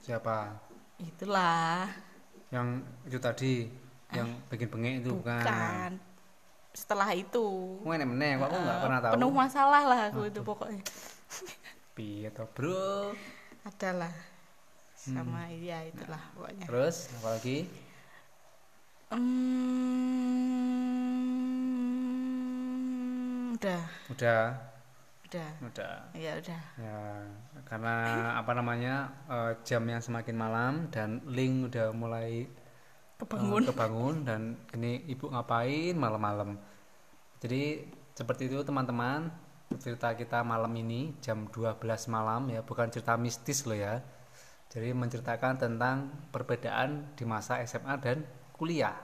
Siapa? 0.03 0.37
Itulah. 0.99 1.87
Yang 2.53 2.67
itu 3.07 3.17
tadi 3.19 3.51
yang 4.13 4.29
bikin 4.49 4.69
bengek 4.69 4.93
itu 5.03 5.11
bukan. 5.17 5.41
Bukan. 5.41 5.91
setelah 6.73 7.13
itu 7.13 7.45
meneh 7.85 8.33
kok 8.41 8.49
aku 8.49 8.57
nggak 8.65 8.77
Eh, 8.77 8.81
pernah 8.81 8.99
tahu. 8.99 9.13
penuh 9.13 9.29
masalah 9.29 9.83
lah 9.85 9.99
aku 10.09 10.25
itu 10.25 10.41
pokoknya 10.41 10.81
Piye 11.93 12.29
to, 12.33 12.45
Bro? 12.49 13.13
adalah 13.63 14.13
Hmm. 15.03 15.19
sama 15.19 15.51
iya 15.51 15.83
itulah 15.83 16.23
pokoknya 16.33 16.63
Terus 16.65 17.11
apa 17.19 17.35
lagi? 17.35 17.67
Hmm, 22.33 23.57
udah 23.57 23.81
Udah, 24.11 24.43
udah 25.27 25.49
udah. 25.65 25.93
ya 26.13 26.31
udah 26.39 26.61
Ya, 26.77 26.97
karena 27.65 27.95
apa 28.37 28.51
namanya? 28.53 28.95
eh, 29.27 29.51
jam 29.65 29.83
yang 29.89 30.01
semakin 30.01 30.35
malam 30.37 30.73
dan 30.93 31.09
link 31.27 31.73
udah 31.73 31.89
mulai 31.95 32.45
kebangun 33.19 33.63
eh, 33.63 33.67
kebangun 33.71 34.15
dan 34.27 34.41
ini 34.75 34.91
ibu 35.09 35.25
ngapain 35.31 35.95
malam-malam. 35.97 36.59
Jadi 37.41 37.63
seperti 38.13 38.47
itu 38.49 38.61
teman-teman 38.63 39.29
cerita 39.81 40.13
kita 40.13 40.45
malam 40.45 40.69
ini 40.77 41.17
jam 41.17 41.49
12 41.49 41.81
malam 42.07 42.45
ya 42.47 42.61
bukan 42.61 42.93
cerita 42.93 43.17
mistis 43.17 43.65
loh 43.65 43.73
ya 43.73 44.05
jadi 44.69 44.93
menceritakan 44.93 45.57
tentang 45.57 46.13
perbedaan 46.29 47.09
di 47.17 47.25
masa 47.25 47.57
SMA 47.65 47.97
dan 47.97 48.21
kuliah. 48.63 48.95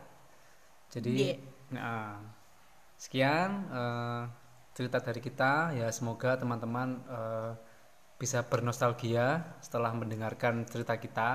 Jadi 0.88 1.36
Yeah. 1.36 1.38
nah, 1.70 2.16
sekian 2.96 3.50
eh, 3.70 4.22
cerita 4.72 4.98
dari 4.98 5.20
kita. 5.20 5.76
Ya 5.76 5.92
semoga 5.92 6.34
teman-teman 6.34 7.04
eh, 7.06 7.52
bisa 8.16 8.42
bernostalgia 8.42 9.44
setelah 9.60 9.92
mendengarkan 9.92 10.64
cerita 10.64 10.96
kita 10.96 11.32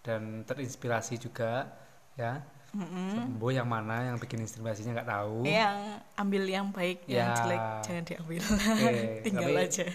dan 0.00 0.42
terinspirasi 0.42 1.16
juga 1.18 1.68
ya. 2.14 2.40
Sembuh 2.76 3.52
yang 3.52 3.64
mana 3.64 4.04
yang 4.04 4.16
bikin 4.16 4.36
inspirasinya 4.38 4.92
nggak 4.94 5.08
tahu. 5.08 5.44
Yang 5.44 5.76
ambil 6.14 6.42
yang 6.44 6.66
baik 6.68 6.98
yang 7.06 7.30
Ya. 7.30 7.36
jelek 7.38 7.62
jangan 7.82 8.04
diambil. 8.04 8.42
Oke, 8.44 9.00
tinggal 9.24 9.50
tapi- 9.50 9.64
aja. 9.64 9.86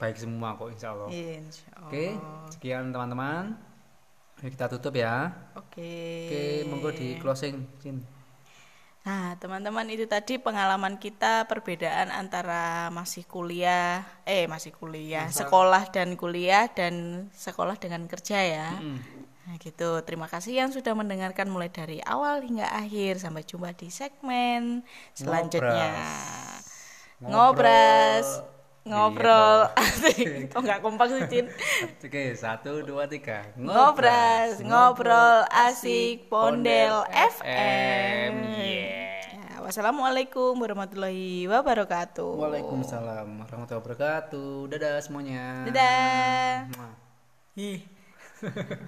baik 0.00 0.16
semua 0.16 0.48
kok 0.54 0.68
insya 0.68 0.88
Allah. 0.90 1.08
Insya 1.08 1.68
oke 1.78 2.04
Allah. 2.10 2.48
sekian 2.48 2.84
teman-teman 2.88 3.54
kita 4.50 4.66
tutup 4.72 4.94
ya 4.98 5.30
oke 5.54 5.92
oke 6.26 6.42
monggo 6.70 6.90
di 6.90 7.18
closing 7.20 7.62
Cin 7.78 8.02
Nah, 9.02 9.34
teman-teman 9.34 9.82
itu 9.90 10.06
tadi 10.06 10.38
pengalaman 10.38 10.94
kita 10.94 11.50
perbedaan 11.50 12.14
antara 12.14 12.86
masih 12.94 13.26
kuliah, 13.26 14.06
eh 14.22 14.46
masih 14.46 14.70
kuliah, 14.70 15.26
sekolah 15.26 15.90
dan 15.90 16.14
kuliah 16.14 16.70
dan 16.70 17.26
sekolah 17.34 17.74
dengan 17.82 18.06
kerja 18.06 18.38
ya. 18.38 18.70
Nah, 19.42 19.58
gitu. 19.58 19.98
Terima 20.06 20.30
kasih 20.30 20.54
yang 20.54 20.70
sudah 20.70 20.94
mendengarkan 20.94 21.50
mulai 21.50 21.66
dari 21.66 21.98
awal 22.06 22.46
hingga 22.46 22.70
akhir. 22.70 23.18
Sampai 23.18 23.42
jumpa 23.42 23.74
di 23.74 23.90
segmen 23.90 24.86
selanjutnya. 25.18 25.98
Ngobras. 27.26 28.51
Ngobrol. 28.82 29.70
Asik. 29.78 30.26
Kok 30.52 30.58
nggak 30.58 30.80
kompak 30.82 31.06
sih, 31.06 31.22
Cin? 31.30 31.46
oke 32.02 32.22
satu 32.34 32.82
dua 32.82 33.06
tiga 33.06 33.46
Ngobras, 33.54 34.58
ngobrol 34.58 35.46
asik 35.46 36.26
Pondel 36.26 37.06
FM. 37.06 38.32
yeah. 38.58 39.22
Ya, 39.38 39.62
wassalamualaikum 39.62 40.58
warahmatullahi 40.58 41.46
wabarakatuh. 41.46 42.34
Waalaikumsalam 42.42 43.46
warahmatullahi 43.46 43.82
wabarakatuh 43.86 44.50
dadah 44.74 44.98
semuanya 44.98 45.62
Dadah. 45.70 46.66
Ih. 47.54 47.86